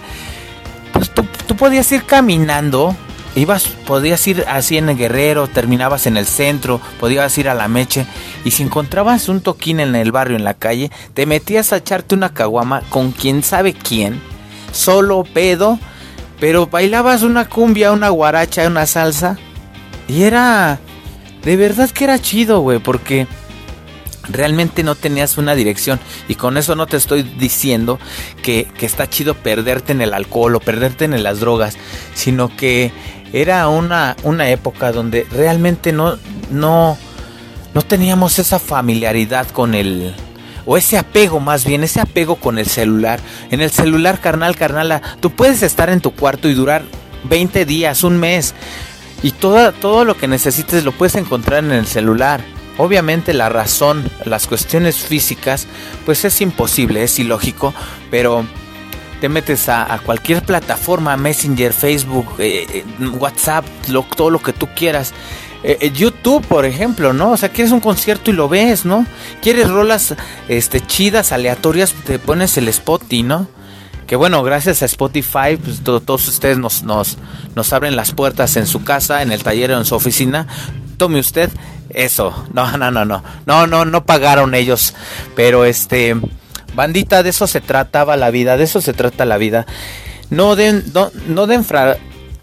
[0.92, 2.96] pues tú, tú, podías ir caminando,
[3.36, 7.68] ibas, podías ir así en el guerrero, terminabas en el centro, podías ir a la
[7.68, 8.06] meche,
[8.44, 12.16] y si encontrabas un toquín en el barrio, en la calle, te metías a echarte
[12.16, 14.20] una caguama con quien sabe quién,
[14.72, 15.78] solo pedo,
[16.40, 19.38] pero bailabas una cumbia, una guaracha, una salsa.
[20.08, 20.78] Y era...
[21.42, 23.28] De verdad que era chido, güey, porque
[24.28, 26.00] realmente no tenías una dirección.
[26.28, 28.00] Y con eso no te estoy diciendo
[28.42, 31.76] que, que, está chido perderte en el alcohol o perderte en las drogas,
[32.14, 32.90] sino que
[33.32, 36.18] era una, una época donde realmente no,
[36.50, 36.98] no,
[37.74, 40.14] no teníamos esa familiaridad con el,
[40.66, 43.20] o ese apego más bien, ese apego con el celular.
[43.50, 46.82] En el celular, carnal, carnala, tú puedes estar en tu cuarto y durar
[47.24, 48.54] 20 días, un mes.
[49.22, 52.42] Y todo, todo lo que necesites lo puedes encontrar en el celular.
[52.78, 55.66] Obviamente la razón, las cuestiones físicas,
[56.04, 57.72] pues es imposible, es ilógico,
[58.10, 58.44] pero
[59.20, 63.64] te metes a, cualquier plataforma, Messenger, Facebook, eh, eh, WhatsApp,
[64.14, 65.14] todo lo que tú quieras
[65.62, 67.32] eh, eh, YouTube, por ejemplo, ¿no?
[67.32, 69.06] O sea, quieres un concierto y lo ves, ¿no?
[69.42, 70.14] Quieres rolas
[70.48, 73.48] este, chidas, aleatorias, te pones el Spotify, ¿no?
[74.06, 77.18] Que bueno, gracias a Spotify, pues todos ustedes nos, nos,
[77.56, 80.46] nos abren las puertas en su casa, en el taller o en su oficina.
[80.96, 81.50] Tome usted
[81.90, 82.46] eso.
[82.52, 83.24] No, no, no, no.
[83.46, 84.94] No, no, no pagaron ellos.
[85.34, 86.16] Pero este,
[86.74, 89.66] bandita, de eso se trataba la vida, de eso se trata la vida.
[90.30, 91.64] No den, no, no den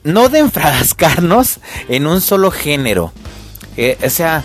[0.03, 3.11] no de enfrascarnos en un solo género.
[3.77, 4.43] Eh, o sea,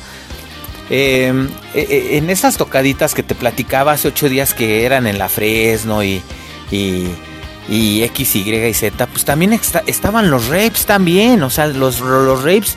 [0.91, 5.19] em, eh, eh, en esas tocaditas que te platicaba hace ocho días que eran en
[5.19, 6.23] la Fresno y,
[6.71, 7.09] y,
[7.69, 9.53] y X, Y y Z, pues también
[9.87, 11.43] estaban los rapes también.
[11.43, 12.77] O sea, los, los rapes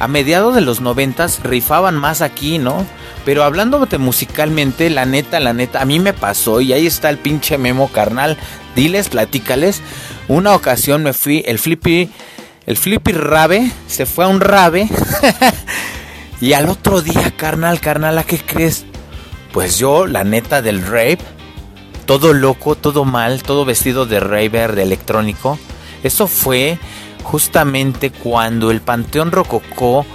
[0.00, 2.84] a mediados de los noventas rifaban más aquí, ¿no?
[3.24, 7.18] Pero hablándote musicalmente, la neta, la neta, a mí me pasó y ahí está el
[7.18, 8.36] pinche memo carnal.
[8.74, 9.80] Diles, platícales.
[10.32, 12.08] Una ocasión me fui, el flippy,
[12.64, 14.88] el flippy rabe, se fue a un rabe.
[16.40, 18.86] y al otro día, carnal, carnal, ¿a qué crees?
[19.52, 21.18] Pues yo, la neta del rape,
[22.06, 25.58] todo loco, todo mal, todo vestido de raver, de electrónico.
[26.02, 26.78] Eso fue
[27.24, 30.06] justamente cuando el Panteón Rococó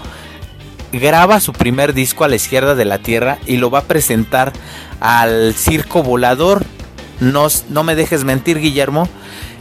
[0.91, 4.51] graba su primer disco a la izquierda de la Tierra y lo va a presentar
[4.99, 6.65] al Circo Volador.
[7.19, 9.07] No, no me dejes mentir, Guillermo.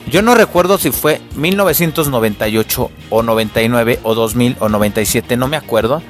[0.06, 6.02] Yo no recuerdo si fue 1998 o 99 o 2000 o 97, no me acuerdo.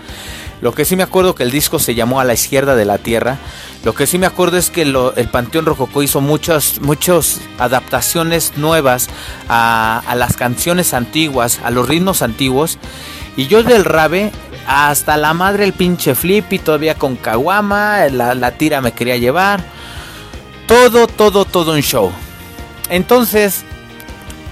[0.61, 2.99] Lo que sí me acuerdo que el disco se llamó A la izquierda de la
[2.99, 3.39] Tierra.
[3.85, 9.09] Lo que sí me acuerdo es que el Panteón Rococó hizo muchas, muchas adaptaciones nuevas
[9.49, 12.79] a, a, las canciones antiguas, a los ritmos antiguos.
[13.37, 14.33] Y yo del Rabe
[14.67, 19.63] hasta la madre el pinche Flippy, todavía con Kawama, la, tira me quería llevar.
[20.67, 22.11] Todo, todo, todo un show.
[22.91, 23.65] Entonces,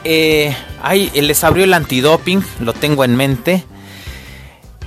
[0.04, 3.64] eh, ahí les abrió el antidoping, lo tengo en mente.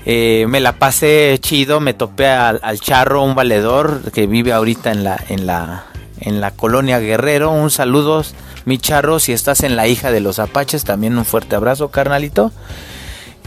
[0.06, 5.04] Eh, me la pasé chido, me topé al, charro, un valedor que vive ahorita en
[5.04, 5.86] la, en la,
[6.22, 7.52] en la colonia Guerrero.
[7.52, 8.24] Un saludo,
[8.66, 12.54] mi charro, si estás en la hija de los apaches, también un fuerte abrazo, carnalito.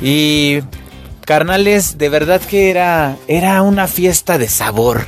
[0.02, 0.60] Y
[1.24, 5.06] carnales, de verdad que era, era una fiesta de sabor.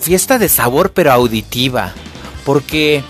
[0.00, 1.92] Fiesta de sabor, pero auditiva.
[2.44, 3.04] Porque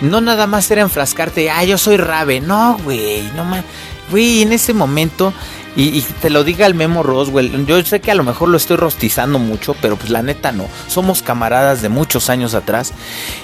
[0.00, 2.40] no nada más era enfrascarte, ah, yo soy Rabe.
[2.40, 3.64] No, güey, no más.
[4.10, 5.32] Güey, en ese momento,
[5.74, 8.76] y, te lo diga el Memo Roswell, yo sé que a lo mejor lo estoy
[8.76, 10.68] rostizando mucho, pero pues la neta no.
[10.88, 12.92] Somos camaradas de muchos años atrás.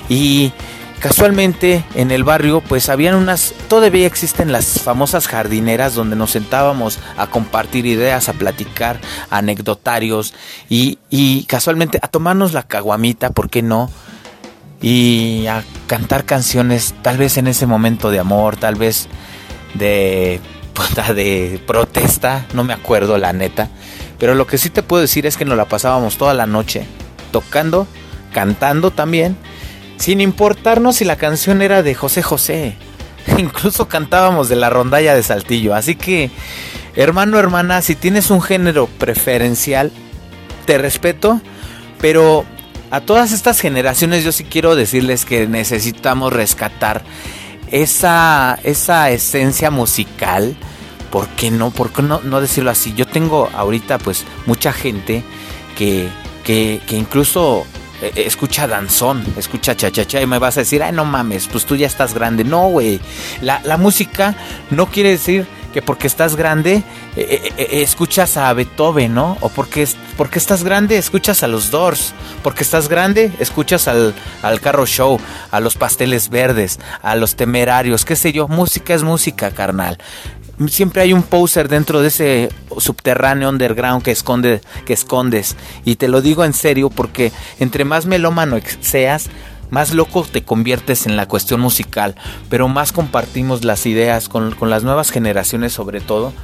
[0.09, 0.53] Y
[1.01, 7.01] casualmente en el barrio pues habían unas, todavía existen las famosas jardineras donde nos sentábamos
[7.17, 10.33] a compartir ideas, a platicar, anecdotarios
[10.71, 13.91] y, y casualmente a tomarnos la caguamita, ¿por qué no?
[14.83, 19.09] Y a cantar canciones tal vez en ese momento de amor, tal vez
[19.75, 20.41] de
[21.67, 23.69] protesta, no me acuerdo la neta,
[24.19, 26.87] pero lo que sí te puedo decir es que nos la pasábamos toda la noche
[27.31, 27.87] tocando,
[28.33, 29.37] cantando también,
[29.97, 32.77] sin importarnos si la canción era de José José.
[33.39, 36.31] Incluso cantábamos de la rondalla de Saltillo, así que
[36.97, 39.93] hermano, hermana, si tienes un género preferencial,
[40.67, 41.41] te respeto,
[42.01, 42.45] pero
[42.93, 47.03] a todas estas generaciones yo sí quiero decirles que necesitamos rescatar
[47.71, 50.55] esa, esa esencia musical.
[51.11, 51.71] ¿Por qué no?
[51.71, 52.93] ¿Por qué no, no decirlo así?
[52.95, 55.25] Yo tengo ahorita pues mucha gente
[55.77, 56.11] que,
[56.45, 57.65] que, que incluso
[58.03, 61.65] eh, eh, escucha danzón, escucha cha-cha-cha y me vas a decir, ay no mames, pues
[61.65, 62.45] tú ya estás grande.
[62.45, 63.01] No, güey.
[63.41, 64.37] La, la música
[64.69, 66.83] no quiere decir que porque estás grande eh,
[67.17, 69.37] eh, eh, escuchas a Beethoven, ¿no?
[69.41, 74.61] O porque, porque estás grande escuchas a los Doors, porque estás grande escuchas al, al
[74.61, 75.19] Carro Show,
[75.51, 79.99] a los Pasteles Verdes, a los Temerarios, qué sé yo, música es música, carnal.
[80.69, 85.57] Siempre hay un poser dentro de ese subterráneo underground que, esconde, que escondes.
[85.85, 89.29] Y te lo digo en serio porque entre más melómano seas,
[89.73, 92.15] más loco te conviertes en la cuestión musical,
[92.51, 96.35] pero más compartimos las ideas con, las nuevas generaciones sobre todo.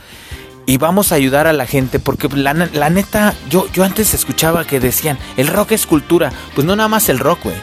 [0.65, 4.81] Y vamos a ayudar a la gente porque la, neta, yo, yo antes escuchaba que
[4.81, 6.33] decían, el rock es cultura.
[6.55, 7.57] Pues no nada más el rock, güey.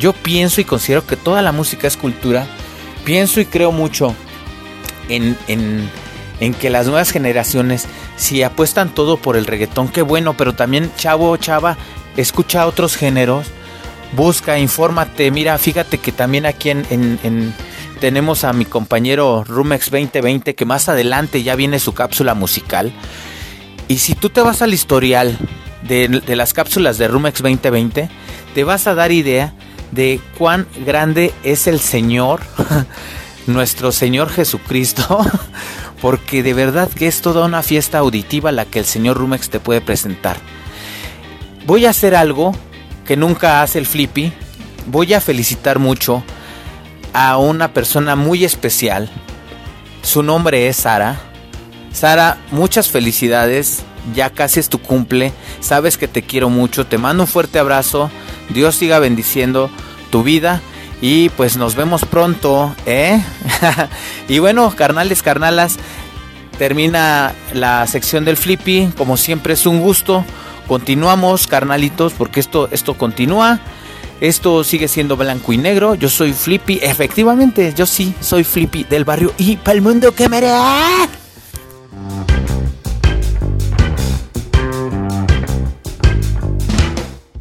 [0.00, 2.44] Yo pienso y considero que toda la música es cultura.
[3.04, 4.12] Pienso y creo mucho
[5.08, 5.88] en, en,
[6.40, 7.86] en que las nuevas generaciones,
[8.16, 11.76] si apuestan todo por el reggaetón, qué bueno, pero también chavo, chava,
[12.16, 13.46] escucha otros géneros
[14.12, 15.30] busca, infórmate.
[15.30, 17.54] Mira, fíjate que también aquí en,
[18.00, 22.92] tenemos a mi compañero Rumex 2020 que más adelante ya viene su cápsula musical.
[23.88, 25.38] Y si tú te vas al historial
[25.82, 28.08] de, de las cápsulas de Rumex 2020,
[28.54, 29.54] te vas a dar idea
[29.92, 32.40] de cuán grande es el Señor,
[33.46, 35.24] nuestro Señor Jesucristo,
[36.02, 39.60] porque de verdad que es toda una fiesta auditiva la que el Señor Rumex te
[39.60, 40.36] puede presentar.
[41.66, 42.54] Voy a hacer algo
[43.06, 44.32] que nunca hace el flippy,
[44.86, 46.22] voy a felicitar mucho
[47.12, 49.08] a una persona muy especial.
[50.02, 51.18] Su nombre es Sara.
[51.92, 53.82] Sara, muchas felicidades.
[54.14, 55.32] Ya casi es tu cumple.
[55.60, 56.86] Sabes que te quiero mucho.
[56.86, 58.10] Te mando un fuerte abrazo.
[58.50, 59.70] Dios siga bendiciendo
[60.10, 60.60] tu vida.
[61.00, 63.22] Y pues nos vemos pronto, ¿eh?
[64.28, 65.76] y bueno, carnales, carnalas,
[66.58, 68.92] termina la sección del Flippy.
[68.96, 70.24] Como siempre es un gusto.
[70.66, 73.60] Continuamos, carnalitos, porque esto, esto continúa.
[74.20, 75.94] Esto sigue siendo blanco y negro.
[75.94, 76.80] Yo soy Flippy.
[76.82, 79.32] Efectivamente, yo sí soy Flippy del barrio.
[79.36, 80.40] Y para el mundo que me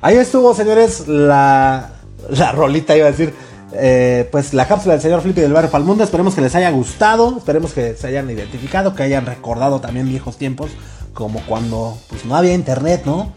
[0.02, 1.94] Ahí estuvo, señores, la,
[2.30, 3.34] la rolita, iba a decir.
[3.78, 6.04] Eh, pues la cápsula del señor Flippy del barrio para el mundo.
[6.04, 7.38] Esperemos que les haya gustado.
[7.38, 10.72] Esperemos que se hayan identificado, que hayan recordado también viejos tiempos
[11.14, 13.34] como cuando pues, no había internet, ¿no?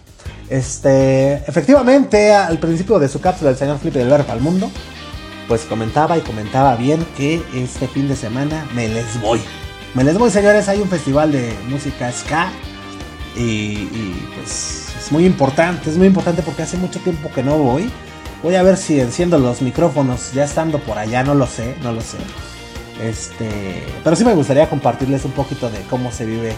[0.51, 4.71] Este, efectivamente, al principio de su cápsula, el señor Felipe del Verbo al Mundo,
[5.47, 9.41] pues comentaba y comentaba bien que este fin de semana me les voy.
[9.95, 12.51] Me les voy, señores, hay un festival de música ska
[13.37, 13.87] y,
[14.37, 17.91] pues es muy importante, es muy importante porque hace mucho tiempo que no voy.
[18.43, 21.93] Voy a ver si enciendo los micrófonos ya estando por allá, no lo sé, no
[21.93, 22.19] lo sé.
[23.03, 23.49] Este,
[24.05, 26.53] pero sí me gustaría compartirles un poquito de cómo se vive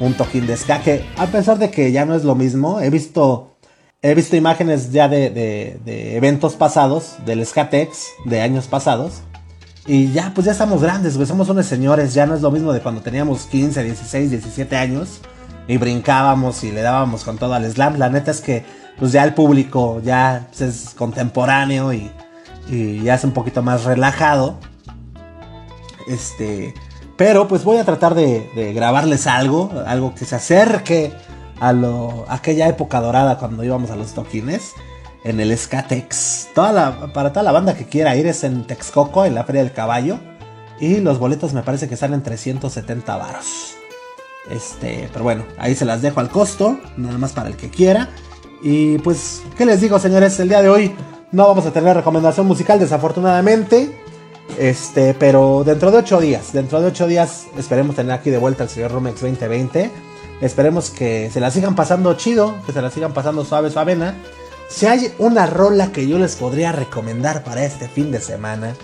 [0.00, 2.90] un toquín de ska, que a pesar de que ya no es lo mismo, he
[2.90, 3.56] visto,
[4.02, 9.22] he visto imágenes ya de, de, eventos pasados, del Skatex, de años pasados,
[9.86, 12.80] y ya, pues ya estamos grandes, somos unos señores, ya no es lo mismo de
[12.80, 15.20] cuando teníamos 15, 16, 17 años,
[15.68, 18.64] y brincábamos y le dábamos con todo al slam, la neta es que,
[18.98, 22.10] pues ya el público ya es contemporáneo y,
[22.68, 24.58] y ya es un poquito más relajado,
[26.06, 26.74] este
[27.16, 31.12] Pero pues voy a tratar de, grabarles algo, algo que se acerque
[31.60, 34.72] a, lo, aquella época dorada cuando íbamos a los toquines
[35.24, 36.48] en el Skatex.
[36.54, 39.62] Toda la, para toda la banda que quiera ir es en Texcoco, en la Feria
[39.62, 40.18] del Caballo.
[40.78, 43.74] Y los boletos me parece que salen 370 varos.
[44.50, 48.10] Este, pero bueno, ahí se las dejo al costo, nada más para el que quiera.
[48.62, 50.38] Y pues, ¿qué les digo, señores?
[50.40, 50.94] El día de hoy
[51.32, 54.02] no vamos a tener recomendación musical, desafortunadamente.
[54.58, 58.62] Este, pero dentro de 8 días, dentro de 8 días esperemos tener aquí de vuelta
[58.62, 59.90] al señor Romex 2020.
[60.40, 64.14] Esperemos que se la sigan pasando chido, que se la sigan pasando suave, suavena.
[64.68, 68.74] Si hay una rola que yo les podría recomendar para este fin de semana,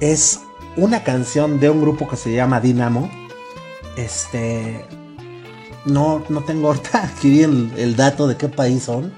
[0.00, 0.40] es
[0.76, 3.10] una canción de un grupo que se llama Dinamo.
[3.96, 4.84] Este.
[5.84, 9.12] No, no tengo ahorita aquí el, el dato de qué país son.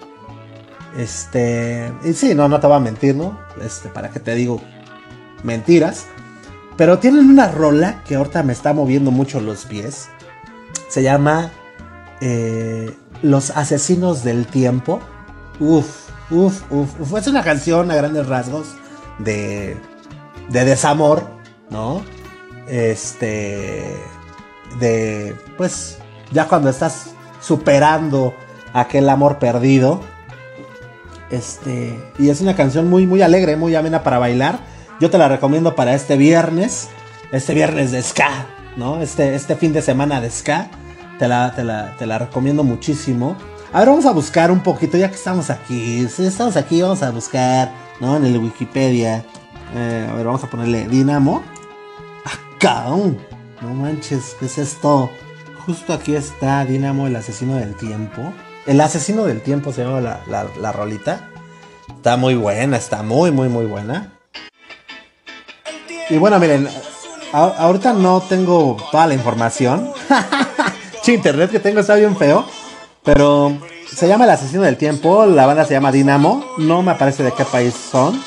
[0.96, 1.92] Este.
[2.04, 3.38] Y sí, no, no te voy a mentir, ¿no?
[3.62, 4.60] Este, para que te digo
[5.42, 6.06] mentiras.
[6.76, 10.08] Pero tienen una rola que ahorita me está moviendo mucho los pies.
[10.88, 11.50] Se llama
[12.20, 15.00] eh, Los Asesinos del Tiempo.
[15.58, 17.18] Uf, uf, uf, uf.
[17.18, 18.74] Es una canción a grandes rasgos
[19.18, 19.76] de,
[20.50, 21.26] de desamor,
[21.70, 22.02] ¿no?
[22.68, 23.96] Este,
[24.78, 25.98] de, pues,
[26.32, 28.34] ya cuando estás superando
[28.72, 30.00] aquel amor perdido.
[31.30, 34.60] Este, y es una canción muy, muy alegre, muy amena para bailar.
[35.00, 36.88] Yo te la recomiendo para este viernes,
[37.32, 38.46] este viernes de ska,
[38.76, 39.02] ¿no?
[39.02, 40.68] Este, este fin de semana de ska.
[41.18, 43.36] Te la, te la, te la recomiendo muchísimo.
[43.72, 46.06] A ver, vamos a buscar un poquito, ya que estamos aquí.
[46.08, 48.16] Si estamos aquí, vamos a buscar, ¿no?
[48.16, 49.24] En el Wikipedia.
[49.74, 51.42] Eh, a ver, vamos a ponerle Dinamo.
[52.24, 55.10] Acá, no manches, ¿qué es esto?
[55.66, 58.32] Justo aquí está Dinamo, el asesino del tiempo.
[58.66, 60.20] El asesino del tiempo se llama la,
[60.60, 61.28] la, rolita.
[61.88, 64.12] Está muy buena, está muy, muy, muy buena.
[66.08, 66.68] Y bueno, miren,
[67.32, 69.90] ahorita no tengo toda la información.
[71.02, 72.46] che, internet que tengo está bien feo.
[73.02, 73.58] Pero
[73.92, 75.26] se llama El Asesino del Tiempo.
[75.26, 76.44] La banda se llama Dinamo.
[76.58, 78.22] No me aparece de qué país son.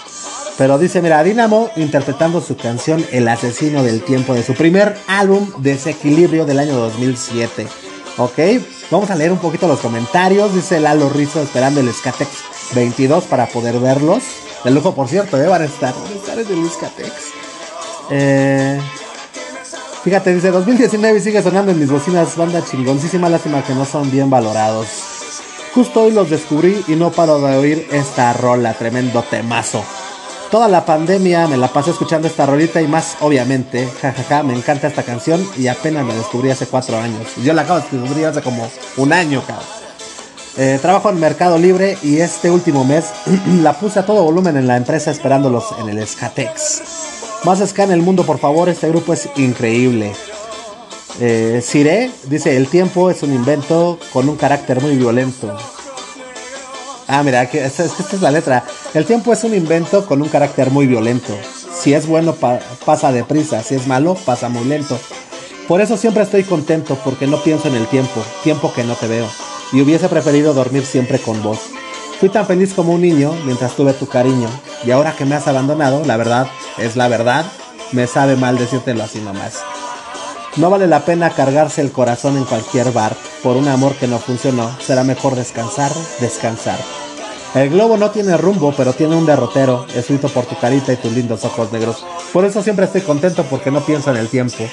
[0.59, 5.49] Pero dice, mira, Dinamo interpretando su canción El Asesino del Tiempo de su primer álbum
[5.59, 7.65] Desequilibrio del año 2007.
[8.17, 8.37] Ok,
[8.91, 10.53] vamos a leer un poquito los comentarios.
[10.53, 12.29] Dice Lalo Rizzo esperando el Skatex
[12.75, 14.21] 22 para poder verlos.
[14.65, 15.47] De lujo, por cierto, ¿eh?
[15.47, 15.93] van a estar.
[15.93, 17.11] Van a estar en el Skatex.
[18.09, 18.81] Eh,
[20.03, 22.35] fíjate, dice 2019 sigue sonando en mis bocinas.
[22.35, 24.87] Banda chingoncísima, lástima que no son bien valorados.
[25.73, 29.85] Justo hoy los descubrí y no paro de oír esta rola, tremendo temazo.
[30.51, 34.87] Toda la pandemia me la pasé escuchando esta rolita y más obviamente, jajaja, me encanta
[34.87, 37.35] esta canción y apenas la descubrí hace cuatro años.
[37.43, 39.67] Yo la acabo de descubrir hace como un año, cabrón.
[40.57, 43.11] Eh, trabajo en Mercado Libre y este último mes
[43.61, 46.81] la puse a todo volumen en la empresa esperándolos en el Skatex.
[47.43, 50.13] Más ska en el mundo, por favor, este grupo es increíble.
[51.19, 55.55] Eh, Sire dice, el tiempo es un invento con un carácter muy violento.
[57.11, 58.63] Ah, mira, esta, es la letra.
[58.93, 61.35] El tiempo es un invento con un carácter muy violento.
[61.73, 62.35] Si es bueno,
[62.85, 63.63] pasa deprisa.
[63.63, 64.99] Si es malo, pasa muy lento.
[65.67, 69.07] Por eso siempre estoy contento, porque no pienso en el tiempo, tiempo que no te
[69.07, 69.27] veo.
[69.73, 71.57] Y hubiese preferido dormir siempre con vos.
[72.19, 74.47] Fui tan feliz como un niño mientras tuve tu cariño.
[74.85, 76.47] Y ahora que me has abandonado, la verdad,
[76.77, 77.43] es la verdad,
[77.91, 79.63] me sabe mal decírtelo así nomás.
[80.57, 84.19] No vale la pena cargarse el corazón en cualquier bar por un amor que no
[84.19, 84.69] funcionó.
[84.79, 86.79] Será mejor descansar, descansar.
[87.55, 91.11] El globo no tiene rumbo, pero tiene un derrotero, escrito por tu carita y tus
[91.11, 92.05] lindos ojos negros.
[92.31, 94.65] Por eso siempre estoy contento porque no pienso en el tiempo.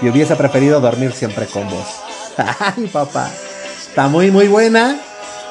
[0.00, 1.86] Y hubiese preferido dormir siempre con vos.
[2.58, 3.30] Ay, papá.
[3.86, 4.98] Está muy, muy buena.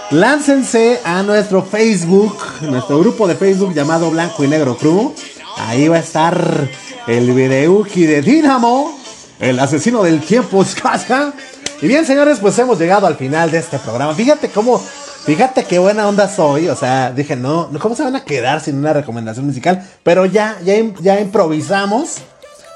[0.09, 5.13] Láncense a nuestro Facebook, nuestro grupo de Facebook llamado Blanco y Negro Crew.
[5.57, 6.67] Ahí va a estar
[7.07, 8.99] el videuki de Dinamo,
[9.41, 11.33] el asesino del tiempo, Skaska.
[11.81, 14.13] Y bien, señores, pues hemos llegado al final de este programa.
[14.13, 14.81] Fíjate cómo
[15.23, 16.67] Fíjate qué buena onda soy.
[16.69, 19.87] O sea, dije, no, ¿cómo se van a quedar sin una recomendación musical?
[20.03, 22.17] Pero ya, ya, ya improvisamos.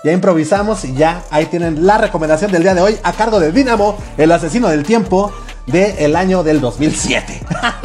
[0.04, 3.52] Ya improvisamos y ya ahí tienen la recomendación del día de hoy a cargo de
[3.52, 5.34] Dinamo, el asesino del tiempo
[5.66, 7.42] del año del 2007.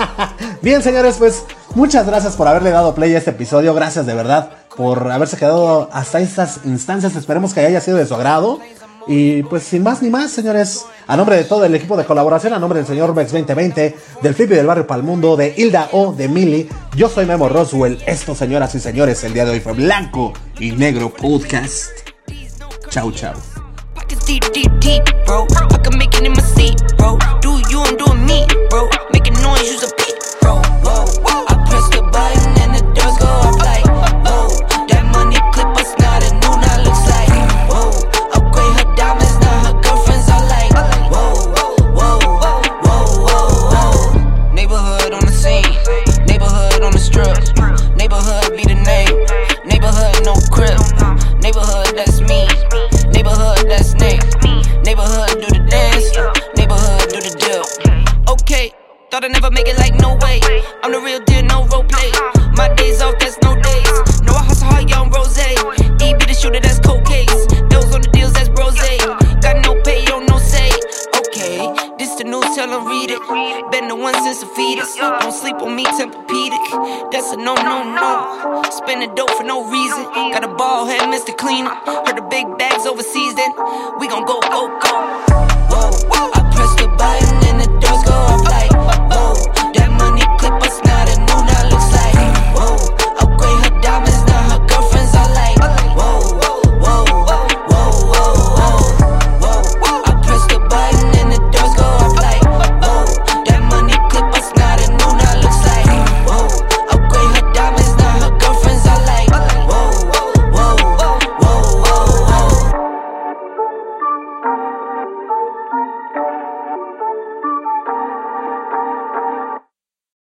[0.62, 1.44] Bien, señores, pues
[1.74, 3.73] muchas gracias por haberle dado play a este episodio.
[3.73, 7.15] Gracias de verdad por haberse quedado hasta estas instancias.
[7.15, 8.61] Esperemos que haya sido de su agrado.
[9.07, 12.55] Y pues sin más ni más, señores, a nombre de todo el equipo de colaboración,
[12.55, 16.28] a nombre del señor Vex 2020, del Flippy del Barrio Palmundo, de Hilda O, de
[16.28, 16.66] Mili,
[16.97, 17.98] yo soy Memo Roswell.
[18.07, 21.90] Esto, señoras y señores, el día de hoy fue Blanco y Negro Podcast.
[22.89, 23.35] Chau, chau.
[59.11, 60.39] Thought I'd never make it like no way.
[60.87, 62.15] I'm the real deal, no role play.
[62.55, 63.91] My days off, that's no days.
[64.23, 65.35] No, I hustle hard, young rose.
[65.35, 67.27] E be the shooter, that's cold case.
[67.74, 68.78] Those on the deals, that's brose.
[69.43, 70.70] Got no pay, on no say.
[71.27, 71.59] Okay,
[71.99, 73.19] this the news, tell them read it.
[73.74, 74.95] Been the one since the fetus.
[74.95, 78.62] Don't sleep on me, tempur That's a no, no, no.
[78.70, 80.07] Spending dope for no reason.
[80.31, 81.35] Got a ball head, Mr.
[81.35, 81.74] Cleaner.
[82.07, 83.51] Heard the big bags overseas, then
[83.99, 84.95] we gon' go, go, go.
[85.66, 87.69] Whoa, I press the button and the
[90.41, 90.90] clip us now.